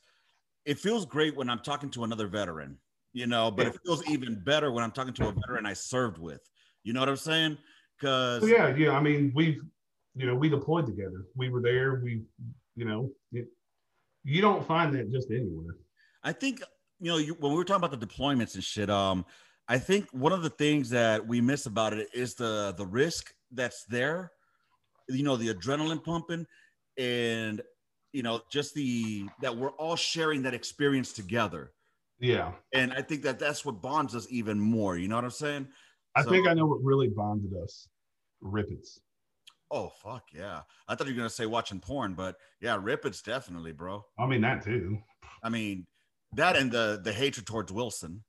[0.64, 2.78] it feels great when I'm talking to another veteran,
[3.12, 6.18] you know, but it feels even better when I'm talking to a veteran I served
[6.18, 6.40] with.
[6.84, 7.58] You know what I'm saying?
[7.98, 8.92] Because yeah, yeah.
[8.92, 9.60] I mean, we've
[10.14, 11.26] you know we deployed together.
[11.36, 12.00] We were there.
[12.02, 12.22] We
[12.76, 13.46] you know it,
[14.24, 15.76] you don't find that just anywhere.
[16.24, 16.62] I think
[17.00, 18.90] you know you, when we were talking about the deployments and shit.
[18.90, 19.24] Um,
[19.68, 23.32] I think one of the things that we miss about it is the the risk
[23.52, 24.32] that's there.
[25.08, 26.46] You know, the adrenaline pumping,
[27.02, 27.62] and
[28.12, 31.72] you know, just the that we're all sharing that experience together.
[32.20, 34.96] Yeah, And I think that that's what bonds us even more.
[34.96, 35.66] You know what I'm saying?
[36.14, 37.88] I So- think I know what really bonded us.
[38.40, 39.00] Rip Its.
[39.70, 40.60] Oh fuck yeah!
[40.86, 44.04] I thought you were gonna say watching porn, but yeah, Rip Its definitely, bro.
[44.18, 44.98] I mean that too.
[45.42, 45.86] I mean
[46.34, 48.22] that and the the hatred towards Wilson.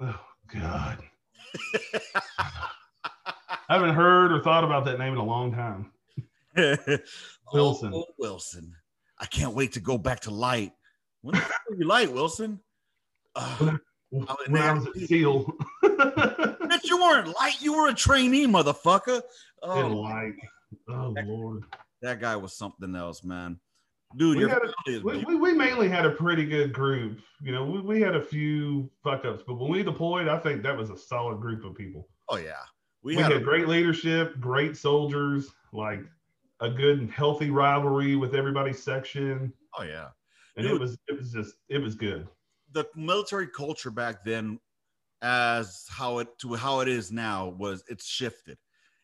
[0.00, 1.02] Oh God.
[2.38, 5.90] I haven't heard or thought about that name in a long time.
[7.52, 7.92] Wilson.
[7.94, 8.74] Oh, Wilson.
[9.18, 10.72] I can't wait to go back to light.
[11.22, 12.60] When the you light, Wilson?
[13.34, 13.76] Uh,
[14.10, 14.26] when
[14.58, 15.46] I was at Sill.
[15.84, 17.60] Bitch, you weren't light.
[17.60, 19.22] You were a trainee, motherfucker.
[19.62, 20.34] Oh, light.
[20.88, 21.62] Oh that, Lord.
[22.02, 23.58] That guy was something else, man.
[24.16, 27.20] Dude, we, a, we, we, we, mainly had a pretty good group.
[27.40, 30.62] You know, we, we had a few fuck ups, but when we deployed, I think
[30.64, 32.08] that was a solid group of people.
[32.28, 32.52] Oh yeah.
[33.02, 36.00] We, we had, had a, great leadership, great soldiers, like
[36.62, 39.52] a good and healthy rivalry with everybody's section.
[39.78, 40.08] Oh yeah.
[40.56, 42.26] And Dude, it was it was just it was good.
[42.72, 44.58] The military culture back then
[45.20, 48.56] as how it to how it is now was it's shifted.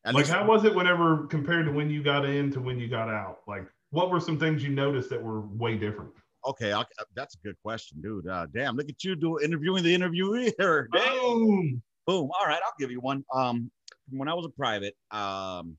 [0.04, 2.88] At like how was it whenever compared to when you got in to when you
[2.88, 3.40] got out?
[3.46, 6.12] Like what were some things you noticed that were way different?
[6.46, 6.86] Okay, I'll,
[7.16, 8.28] that's a good question, dude.
[8.28, 10.88] Uh, damn, look at you doing interviewing the interviewee here.
[10.92, 12.30] Boom, boom.
[12.40, 13.24] All right, I'll give you one.
[13.34, 13.70] Um,
[14.10, 15.76] when I was a private, um,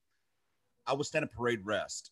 [0.90, 2.12] I was standing parade rest.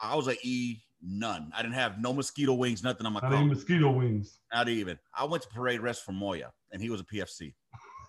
[0.00, 1.50] I was a E none.
[1.56, 3.20] I didn't have no mosquito wings, nothing on my.
[3.22, 4.40] Not even mosquito wings.
[4.52, 4.98] Not even.
[5.16, 7.54] I went to parade rest for Moya, and he was a PFC.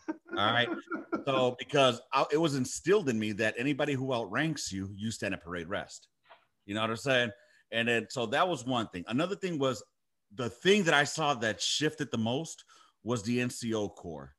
[0.10, 0.70] All right.
[1.26, 5.34] So because I, it was instilled in me that anybody who outranks you, you stand
[5.34, 6.08] at parade rest.
[6.66, 7.32] You know what I'm saying?
[7.72, 9.04] And then so that was one thing.
[9.08, 9.84] Another thing was
[10.34, 12.64] the thing that I saw that shifted the most
[13.04, 14.34] was the NCO Corps.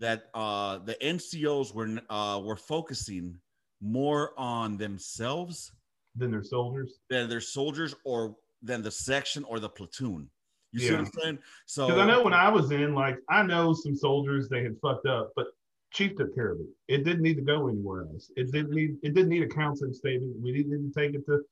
[0.00, 3.38] That uh, the NCOs were uh, were focusing
[3.80, 5.72] more on themselves
[6.16, 10.28] than their soldiers, than their soldiers, or than the section or the platoon.
[10.72, 10.88] You yeah.
[10.88, 11.38] see what I'm saying?
[11.66, 14.76] So because I know when I was in, like I know some soldiers they had
[14.82, 15.48] fucked up, but
[15.92, 16.66] Chief took care of it.
[16.88, 18.30] It didn't need to go anywhere else.
[18.36, 20.34] It didn't need it didn't need a counseling statement.
[20.42, 21.42] We didn't need to take it to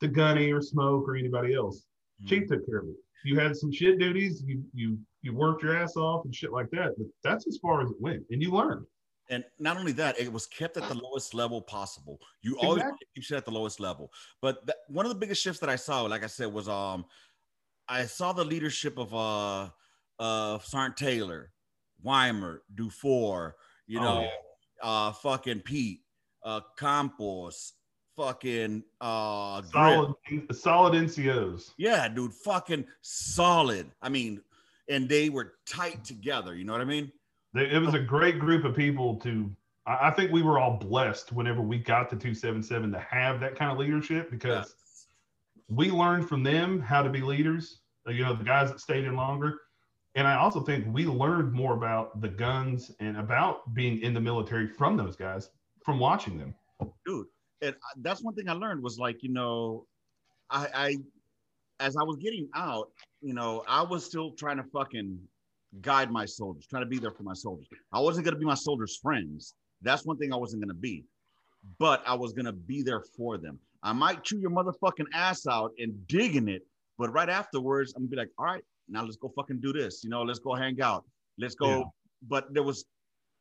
[0.00, 1.86] to Gunny or Smoke or anybody else.
[2.22, 2.28] Mm-hmm.
[2.28, 2.96] Chief took care of it.
[3.24, 6.70] You had some shit duties, you you you worked your ass off and shit like
[6.70, 6.94] that.
[6.96, 8.86] But that's as far as it went, and you learned.
[9.30, 12.20] And not only that, it was kept at the lowest level possible.
[12.42, 13.06] You always exactly.
[13.14, 14.10] keep shit at the lowest level.
[14.42, 17.04] But that, one of the biggest shifts that I saw, like I said, was um,
[17.88, 19.70] I saw the leadership of uh,
[20.18, 21.52] uh, Sergeant Taylor,
[22.02, 23.54] Weimer, Dufour,
[23.86, 24.28] you oh, know,
[24.82, 26.00] uh, fucking Pete,
[26.44, 27.74] uh, Campos,
[28.16, 30.14] fucking uh, solid,
[30.52, 31.70] solid NCOs.
[31.78, 33.90] Yeah, dude, fucking solid.
[34.02, 34.42] I mean,
[34.88, 36.56] and they were tight together.
[36.56, 37.12] You know what I mean?
[37.54, 39.50] It was a great group of people to.
[39.86, 43.72] I think we were all blessed whenever we got to 277 to have that kind
[43.72, 44.74] of leadership because
[45.68, 47.80] we learned from them how to be leaders.
[48.06, 49.60] Uh, you know, the guys that stayed in longer.
[50.14, 54.20] And I also think we learned more about the guns and about being in the
[54.20, 55.50] military from those guys
[55.84, 56.54] from watching them.
[57.06, 57.26] Dude,
[57.62, 59.86] and that's one thing I learned was like, you know,
[60.50, 60.96] I, I
[61.78, 62.90] as I was getting out,
[63.22, 65.18] you know, I was still trying to fucking
[65.80, 67.68] guide my soldiers, try to be there for my soldiers.
[67.92, 69.54] I wasn't going to be my soldiers' friends.
[69.82, 71.04] That's one thing I wasn't going to be,
[71.78, 73.58] but I was going to be there for them.
[73.82, 76.62] I might chew your motherfucking ass out and digging it,
[76.98, 80.04] but right afterwards, I'm gonna be like, all right, now let's go fucking do this.
[80.04, 81.04] You know, let's go hang out.
[81.38, 81.78] Let's go.
[81.78, 81.82] Yeah.
[82.28, 82.84] But there was,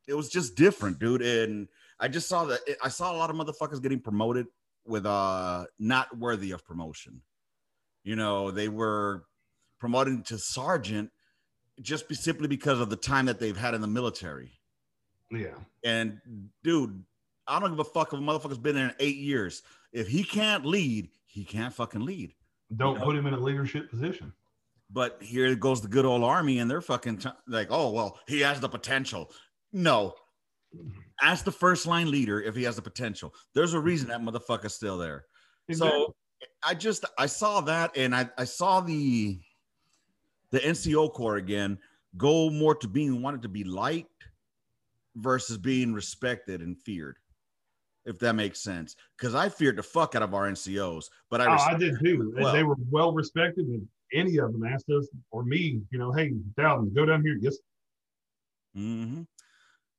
[0.07, 1.21] it was just different, dude.
[1.21, 1.67] And
[1.99, 4.47] I just saw that I saw a lot of motherfuckers getting promoted
[4.85, 7.21] with uh not worthy of promotion.
[8.05, 9.25] You know, they were
[9.79, 11.11] promoted to sergeant
[11.81, 14.59] just be simply because of the time that they've had in the military.
[15.31, 15.55] Yeah.
[15.83, 16.19] And
[16.63, 17.03] dude,
[17.47, 19.63] I don't give a fuck if a motherfucker's been in eight years.
[19.91, 22.33] If he can't lead, he can't fucking lead.
[22.75, 23.05] Don't you know?
[23.05, 24.33] put him in a leadership position.
[24.91, 28.39] But here goes the good old army, and they're fucking t- like, oh well, he
[28.41, 29.31] has the potential.
[29.71, 30.15] No,
[31.21, 33.33] ask the first line leader if he has the potential.
[33.53, 35.25] There's a reason that motherfucker's still there.
[35.67, 36.05] Exactly.
[36.07, 36.15] So
[36.63, 39.39] I just I saw that, and I I saw the
[40.51, 41.77] the NCO Corps again
[42.17, 44.25] go more to being wanted to be liked
[45.15, 47.17] versus being respected and feared.
[48.05, 51.45] If that makes sense, because I feared the fuck out of our NCOs, but I
[51.47, 52.33] oh, I did too.
[52.35, 52.53] Well.
[52.53, 56.31] They were well respected, and any of them asked us or me, you know, hey,
[56.57, 57.37] Dalton, go down here.
[57.39, 57.57] Yes.
[58.75, 59.23] Mm-hmm.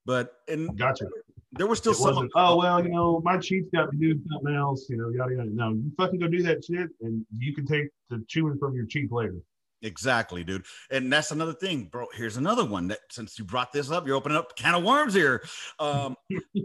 [0.07, 1.07] But and gotcha.
[1.53, 2.29] There was still some.
[2.35, 4.87] Oh well, you know, my chief's got to do something else.
[4.89, 5.51] You know, yada yada.
[5.53, 8.87] No, you fucking go do that shit, and you can take the chewing from your
[8.87, 9.37] chief later.
[9.83, 10.65] Exactly, dude.
[10.91, 12.07] And that's another thing, bro.
[12.15, 15.15] Here's another one that since you brought this up, you're opening up can of worms
[15.15, 15.43] here.
[15.79, 16.17] Um,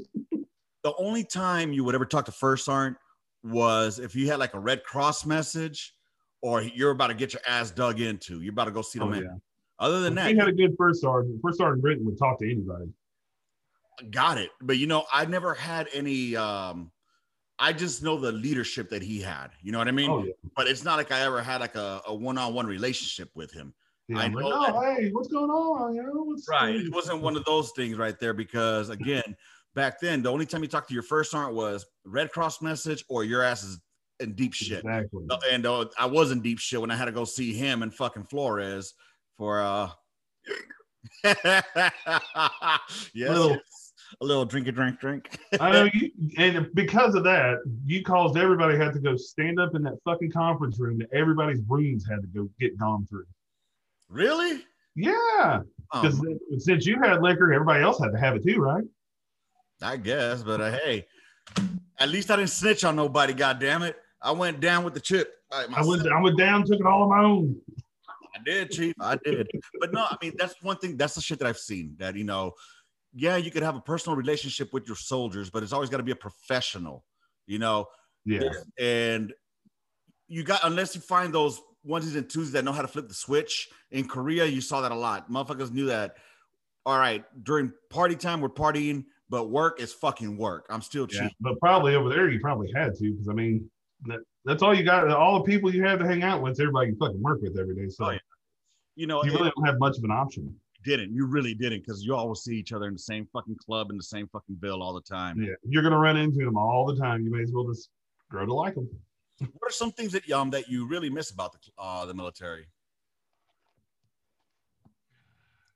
[0.83, 2.97] the only time you would ever talk to first sergeant
[3.43, 5.93] was if you had like a Red Cross message
[6.41, 8.41] or you're about to get your ass dug into.
[8.41, 9.23] You're about to go see the oh, man.
[9.23, 9.37] Yeah.
[9.79, 11.39] Other than that, he had a good first sergeant.
[11.43, 12.85] First sergeant Britton would talk to anybody.
[14.11, 14.49] Got it.
[14.61, 16.91] But you know, I never had any um
[17.57, 19.49] I just know the leadership that he had.
[19.61, 20.09] You know what I mean?
[20.09, 20.33] Oh yeah.
[20.55, 23.73] But it's not like I ever had like a, a one-on-one relationship with him.
[24.07, 25.95] yeah I I'm like, know oh, hey, what's going on?
[25.95, 26.75] You know, what's Right.
[26.75, 29.35] It wasn't one of those things right there because again,
[29.73, 33.05] back then the only time you talked to your first sergeant was Red Cross message
[33.07, 33.79] or your ass is
[34.19, 34.79] in deep shit.
[34.79, 35.25] Exactly.
[35.51, 37.93] And uh, I was in deep shit when I had to go see him and
[37.93, 38.93] fucking Flores
[39.37, 39.89] for uh
[41.23, 41.37] yes,
[43.15, 43.84] Little- yes.
[44.21, 45.39] A little drink a drink drink.
[45.59, 49.75] I know you, and because of that, you caused everybody had to go stand up
[49.75, 53.25] in that fucking conference room that everybody's brains had to go get gone through.
[54.09, 54.63] really?
[54.97, 58.83] Yeah, because Um, since you had liquor, everybody else had to have it too, right?
[59.81, 61.05] I guess, but uh, hey,
[61.99, 63.33] at least I didn't snitch on nobody.
[63.33, 63.97] God damn it!
[64.21, 65.33] I went down with the chip.
[65.51, 66.07] Right, I went.
[66.07, 67.61] I went down, took it all on my own.
[68.35, 68.93] I did, Chief.
[68.99, 69.47] I did.
[69.79, 70.97] But no, I mean, that's one thing.
[70.97, 71.95] That's the shit that I've seen.
[71.99, 72.53] That you know,
[73.15, 76.03] yeah, you could have a personal relationship with your soldiers, but it's always got to
[76.03, 77.05] be a professional.
[77.47, 77.87] You know,
[78.25, 78.49] Yeah,
[78.79, 79.33] and
[80.27, 83.13] you got unless you find those onesies and twosies that know how to flip the
[83.13, 83.69] switch.
[83.91, 85.31] In Korea, you saw that a lot.
[85.31, 86.15] Motherfuckers knew that.
[86.85, 90.65] All right, during party time, we're partying, but work is fucking work.
[90.69, 91.21] I'm still yeah.
[91.21, 91.37] cheap.
[91.39, 93.69] But probably over there, you probably had to, because I mean,
[94.05, 95.09] that, that's all you got.
[95.09, 97.75] All the people you have to hang out with, everybody you fucking work with every
[97.75, 97.87] day.
[97.89, 98.19] So Oh, yeah.
[98.95, 100.55] You know, you it really don't have much of an option.
[100.85, 101.13] Didn't.
[101.13, 103.97] You really didn't, because you always see each other in the same fucking club in
[103.97, 105.41] the same fucking ville all the time.
[105.41, 107.23] Yeah, you're gonna run into them all the time.
[107.23, 107.89] You may as well just
[108.29, 108.87] grow to like them.
[109.39, 112.67] What are some things that um that you really miss about the uh the military?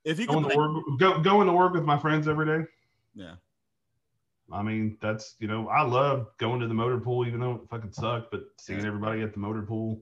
[0.04, 2.66] If you could, Going to work, go, going to work with my friends every day.
[3.14, 3.34] yeah,
[4.50, 7.68] I mean, that's you know, I love going to the motor pool, even though it
[7.68, 8.30] fucking sucked.
[8.30, 10.00] But seeing everybody at the motor pool,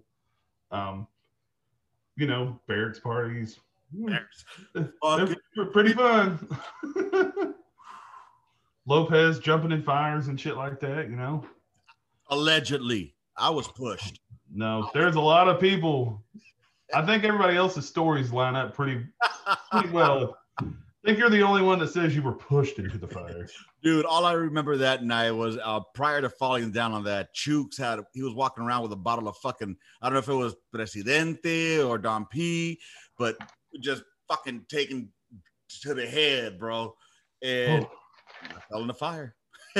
[0.71, 1.09] um,
[2.17, 3.59] you know, barracks parties,
[3.95, 4.19] mm,
[4.75, 6.49] Fuck they're pretty fun.
[8.87, 11.45] Lopez jumping in fires and shit like that, you know.
[12.31, 14.21] allegedly, I was pushed.
[14.51, 16.25] No, there's a lot of people.
[16.95, 19.05] I think everybody else's stories line up pretty
[19.71, 20.39] pretty well.
[20.61, 23.47] I think you're the only one that says you were pushed into the fire.
[23.83, 27.79] Dude, all I remember that night was uh, prior to falling down on that, Chooks
[27.79, 30.35] had he was walking around with a bottle of fucking I don't know if it
[30.35, 32.81] was Presidente or Dom P,
[33.17, 33.37] but
[33.81, 35.11] just fucking taken
[35.83, 36.95] to the head, bro.
[37.43, 37.91] And Oh,
[38.57, 39.35] I fell in the fire.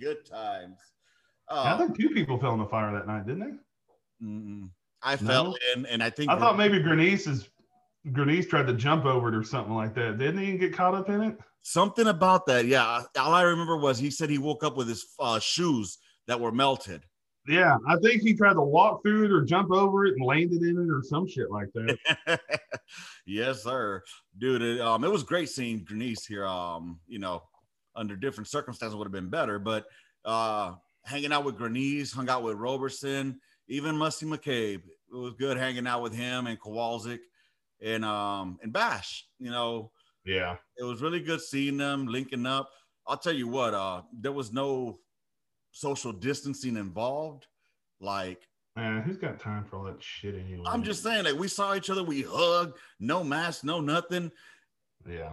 [0.00, 0.78] Good times.
[1.48, 3.40] I Oh, think two people fell in the fire that night, didn't
[4.20, 4.26] they?
[4.26, 4.70] mm-mm.
[5.02, 7.48] I fell in, and I think I thought maybe Grenice is
[8.12, 10.18] Grenice tried to jump over it or something like that.
[10.18, 11.36] Didn't he get caught up in it?
[11.64, 12.66] something about that.
[12.66, 16.40] Yeah, all I remember was he said he woke up with his uh, shoes that
[16.40, 17.04] were melted.
[17.48, 20.62] Yeah, I think he tried to walk through it or jump over it and landed
[20.62, 22.40] in it or some shit like that.
[23.26, 24.00] yes, sir,
[24.38, 24.62] dude.
[24.62, 26.46] It, um, it was great seeing Grenice here.
[26.46, 27.42] Um, you know,
[27.96, 29.86] under different circumstances would have been better, but
[30.24, 30.74] uh,
[31.04, 34.82] hanging out with Grenice, hung out with Roberson, even Musty McCabe.
[34.84, 37.18] It was good hanging out with him and Kowalczyk
[37.82, 39.26] and um and Bash.
[39.40, 39.90] You know,
[40.24, 40.56] Yeah.
[40.78, 42.70] it was really good seeing them linking up.
[43.06, 45.00] I'll tell you what, uh, there was no
[45.72, 47.46] social distancing involved.
[48.00, 48.42] Like
[48.76, 50.62] Man, who's got time for all that shit anyway?
[50.66, 54.30] I'm just saying, like we saw each other, we hugged, no mask, no nothing.
[55.08, 55.32] Yeah.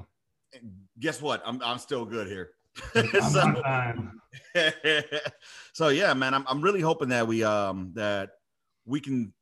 [1.00, 1.42] Guess what?
[1.46, 2.52] I'm I'm still good here.
[3.32, 3.62] So,
[5.74, 8.32] so yeah, man, I'm I'm really hoping that we um that
[8.86, 9.34] we can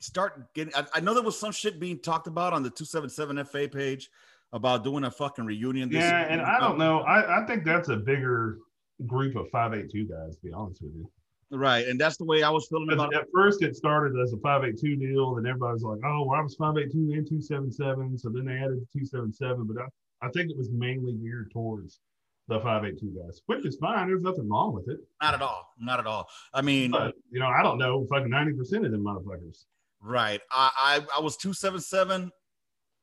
[0.00, 0.74] start getting.
[0.74, 4.10] I, I know there was some shit being talked about on the 277 FA page
[4.52, 5.88] about doing a fucking reunion.
[5.90, 6.28] This Yeah, year.
[6.30, 7.00] and I don't know.
[7.00, 8.58] I, I think that's a bigger
[9.06, 11.10] group of 582 guys, to be honest with you.
[11.50, 13.20] Right, and that's the way I was feeling about it.
[13.20, 16.54] At first, it started as a 582 deal, and everybody's like, oh, well, I was
[16.56, 18.18] 582 and 277.
[18.18, 19.64] So then they added the 277.
[19.66, 22.00] But I, I think it was mainly geared towards
[22.48, 24.08] the 582 guys, which is fine.
[24.08, 24.98] There's nothing wrong with it.
[25.22, 25.72] Not at all.
[25.78, 26.28] Not at all.
[26.52, 29.64] I mean, But, you know, I don't know, fucking 90% of them motherfuckers.
[30.02, 30.40] right.
[30.50, 32.30] I, I I was 277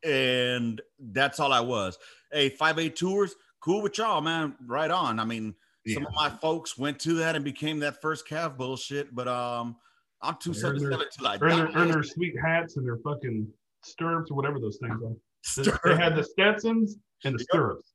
[0.03, 1.97] and that's all I was.
[2.31, 4.55] Hey, 58 tours, cool with y'all, man.
[4.65, 5.19] Right on.
[5.19, 5.55] I mean,
[5.93, 9.75] some of my folks went to that and became that first Cav bullshit, but um
[10.21, 13.47] I'm 277 till I Earn their, earn their sweet hats and their fucking
[13.83, 15.75] stirrups or whatever those things are.
[15.83, 17.91] They had the Stetsons and the stirrups.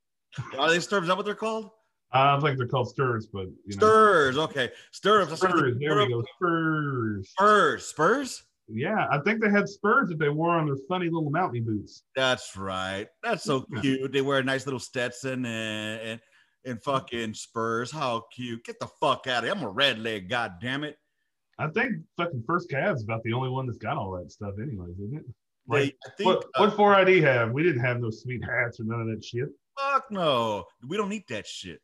[0.56, 1.04] Are they stirrups?
[1.04, 1.70] Is that what they're called?
[2.12, 3.86] I think they're called stirrups, but you know.
[3.86, 4.38] Stirs.
[4.38, 4.70] Okay.
[4.92, 5.36] Stirrups.
[5.36, 5.76] Spurs.
[5.80, 6.22] There we go.
[6.36, 7.30] Spurs.
[7.30, 7.86] Spurs.
[7.86, 8.42] Spurs?
[8.68, 12.04] Yeah, I think they had spurs that they wore on their funny little mountain boots.
[12.14, 13.08] That's right.
[13.22, 13.80] That's so Yeah.
[13.80, 14.12] cute.
[14.12, 16.20] They wear a nice little Stetson and, and
[16.64, 17.90] and fucking Spurs.
[17.90, 18.64] How cute.
[18.64, 19.52] Get the fuck out of here.
[19.54, 20.96] I'm a red leg, god damn it.
[21.58, 24.98] I think fucking First Cav's about the only one that's got all that stuff, anyways,
[24.98, 25.24] isn't it?
[25.68, 27.52] They, Like, I think what uh, what 4ID have?
[27.52, 29.48] We didn't have no sweet hats or none of that shit.
[29.78, 30.64] fuck no.
[30.88, 31.80] We don't need that shit.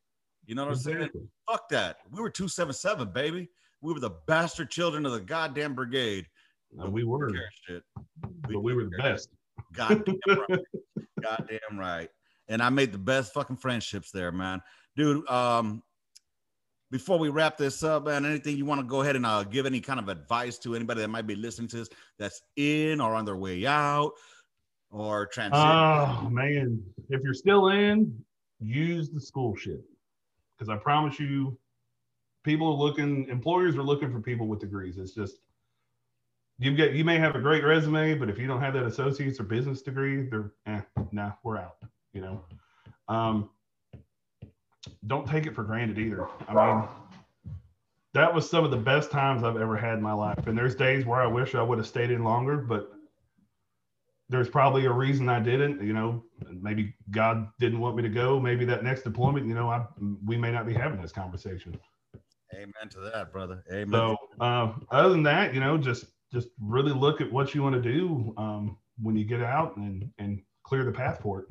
[0.47, 1.11] You know what I'm saying?
[1.51, 1.99] Fuck that.
[2.11, 3.51] We were 277, baby.
[3.83, 6.27] We were the bastard children of the goddamn brigade.
[6.81, 7.83] Uh, we were, Care shit.
[8.49, 9.29] but we were the best.
[9.72, 10.61] Goddamn right.
[11.22, 12.09] Goddamn right.
[12.49, 14.61] And I made the best fucking friendships there, man.
[14.97, 15.82] Dude, um,
[16.90, 19.66] before we wrap this up, man, anything you want to go ahead and uh, give
[19.66, 21.88] any kind of advice to anybody that might be listening to this
[22.18, 24.12] that's in or on their way out
[24.90, 25.66] or transition?
[25.66, 28.16] Oh man, if you're still in,
[28.61, 29.82] use the school shit.
[30.57, 31.59] Because I promise you,
[32.44, 34.97] people are looking, employers are looking for people with degrees.
[34.97, 35.36] It's just
[36.59, 39.38] you get you may have a great resume, but if you don't have that associate's
[39.40, 40.80] or business degree, they're eh,
[41.12, 41.76] nah, we're out.
[42.17, 42.45] You know.
[43.09, 43.51] Um,
[45.07, 46.27] don't take it for granted either.
[46.49, 46.89] I mean,
[48.14, 50.47] that was some of the best times I've ever had in my life.
[50.47, 52.91] And there's days where I wish I would have stayed in longer, but
[54.29, 55.83] there's probably a reason I didn't.
[55.83, 58.41] You know, maybe God didn't want me to go.
[58.41, 59.85] Maybe that next deployment, you know, I
[60.25, 61.79] we may not be having this conversation.
[62.55, 63.62] Amen to that, brother.
[63.71, 63.93] Amen.
[63.93, 67.75] So, uh, other than that, you know, just just really look at what you want
[67.75, 71.47] to do um, when you get out and and clear the path for it.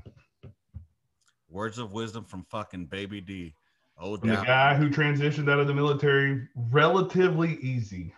[1.56, 3.54] Words of wisdom from fucking Baby D.
[3.98, 8.14] Oh, the guy who transitioned out of the military relatively easy.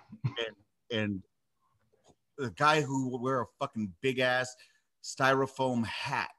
[0.92, 1.22] and
[2.40, 4.56] the guy who would wear a fucking big ass
[5.04, 6.32] styrofoam hat.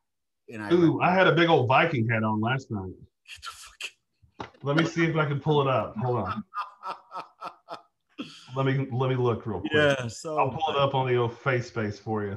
[0.52, 2.90] And I Ooh, I had a big old Viking hat on last night.
[2.90, 5.94] Get the fuck- Let me see if I can pull it up.
[5.98, 6.42] Hold on.
[8.56, 9.70] Let me let me look real quick.
[9.72, 12.36] yeah, so I'll pull it up on the old face space for you.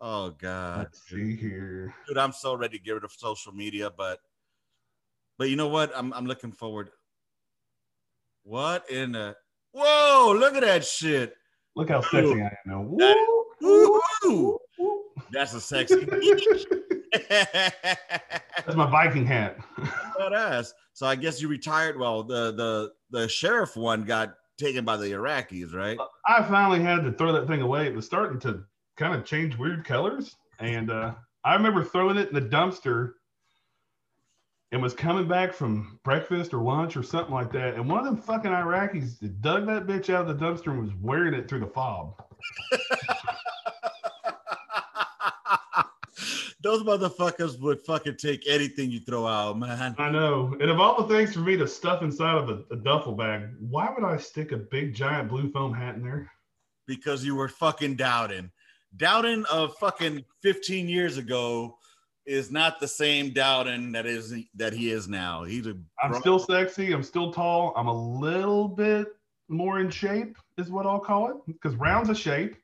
[0.00, 1.94] Oh god, Let's see here.
[2.06, 4.20] dude, I'm so ready to get rid of social media, but
[5.38, 5.90] but you know what?
[5.94, 6.90] I'm I'm looking forward.
[8.44, 9.36] What in the
[9.72, 10.34] whoa?
[10.38, 11.34] Look at that shit.
[11.74, 12.82] Look how sexy I am now.
[12.82, 14.58] Woo, Woo-hoo!
[14.78, 15.00] woo.
[15.32, 16.06] That's a sexy.
[17.30, 19.58] That's my Viking hat.
[20.18, 20.72] Badass.
[20.92, 21.98] So I guess you retired.
[21.98, 25.98] Well, the the the sheriff one got taken by the Iraqis, right?
[26.26, 27.86] I finally had to throw that thing away.
[27.86, 28.64] It was starting to
[28.96, 30.36] kind of change weird colors.
[30.58, 33.12] And uh, I remember throwing it in the dumpster
[34.72, 37.74] and was coming back from breakfast or lunch or something like that.
[37.74, 40.90] And one of them fucking Iraqis dug that bitch out of the dumpster and was
[41.00, 42.14] wearing it through the fob.
[46.62, 49.94] Those motherfuckers would fucking take anything you throw out, man.
[49.98, 50.56] I know.
[50.60, 53.50] And of all the things for me to stuff inside of a, a duffel bag,
[53.60, 56.28] why would I stick a big giant blue foam hat in there?
[56.88, 58.50] Because you were fucking doubting.
[58.96, 61.78] Doubting of fucking 15 years ago
[62.24, 65.44] is not the same doubting that is that he is now.
[65.44, 66.92] He's a I'm still sexy.
[66.92, 67.72] I'm still tall.
[67.76, 69.08] I'm a little bit
[69.48, 71.36] more in shape, is what I'll call it.
[71.46, 72.56] Because round's a shape.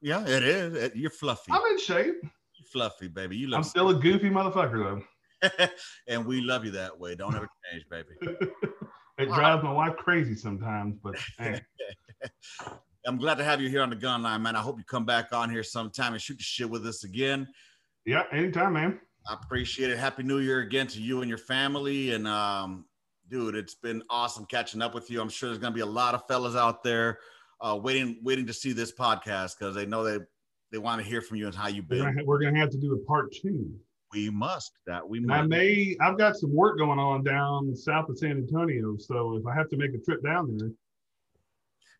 [0.00, 0.74] yeah, it is.
[0.74, 1.52] It- You're fluffy.
[1.52, 2.16] I'm in shape.
[2.22, 3.36] You're fluffy, baby.
[3.36, 3.58] You look.
[3.58, 5.02] I'm still a goofy motherfucker,
[5.42, 5.68] though.
[6.08, 7.14] and we love you that way.
[7.14, 8.38] Don't ever change, baby.
[9.16, 11.60] It drives my wife crazy sometimes, but hey,
[13.06, 14.56] I'm glad to have you here on the gun line, man.
[14.56, 17.46] I hope you come back on here sometime and shoot the shit with us again.
[18.06, 18.98] yeah, anytime, man.
[19.28, 19.98] I appreciate it.
[19.98, 22.12] Happy New Year again to you and your family.
[22.12, 22.84] And um,
[23.30, 25.20] dude, it's been awesome catching up with you.
[25.20, 27.18] I'm sure there's gonna be a lot of fellas out there
[27.60, 30.24] uh, waiting, waiting to see this podcast because they know they
[30.72, 32.14] they want to hear from you and how you've We're been.
[32.14, 33.70] gonna, we're gonna have to do a part two.
[34.12, 38.08] We must that we And I may, I've got some work going on down south
[38.08, 40.70] of San Antonio, so if I have to make a trip down there,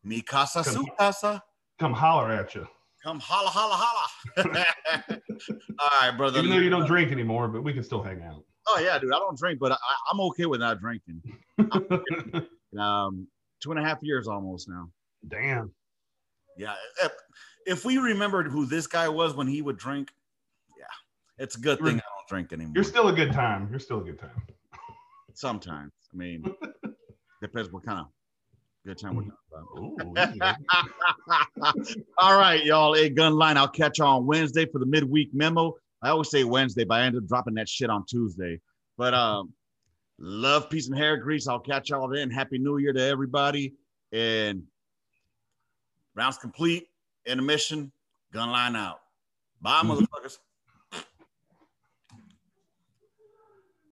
[0.04, 1.42] Mi casa Come- su casa.
[1.78, 2.66] come holler at you.
[3.02, 4.66] Come holla holla holla.
[5.78, 6.38] All right, brother.
[6.38, 8.44] Even though you don't drink anymore, but we can still hang out.
[8.66, 9.12] Oh yeah, dude.
[9.12, 9.76] I don't drink, but I,
[10.10, 11.22] I'm okay with not drinking.
[12.78, 13.28] Um,
[13.62, 14.88] two and a half years almost now.
[15.28, 15.72] Damn.
[16.56, 16.74] Yeah.
[17.04, 17.12] If,
[17.66, 20.10] if we remembered who this guy was when he would drink,
[20.76, 20.84] yeah,
[21.38, 22.72] it's a good thing I don't drink anymore.
[22.74, 23.68] You're still a good time.
[23.70, 24.42] You're still a good time.
[25.34, 25.92] Sometimes.
[26.12, 26.44] I mean,
[27.42, 28.06] depends what kind of
[28.84, 29.32] good time about.
[29.78, 29.96] Ooh.
[32.18, 32.94] All right, y'all.
[32.94, 33.56] A gun line.
[33.56, 35.74] I'll catch y'all on Wednesday for the midweek memo.
[36.02, 38.60] I always say Wednesday, but I end up dropping that shit on Tuesday.
[38.98, 39.52] But um,
[40.18, 41.48] love, peace, and hair grease.
[41.48, 42.30] I'll catch y'all then.
[42.30, 43.74] Happy New Year to everybody.
[44.12, 44.64] And
[46.14, 46.88] rounds complete.
[47.26, 47.90] Intermission.
[48.32, 49.00] Gun line out.
[49.62, 50.38] Bye, motherfuckers.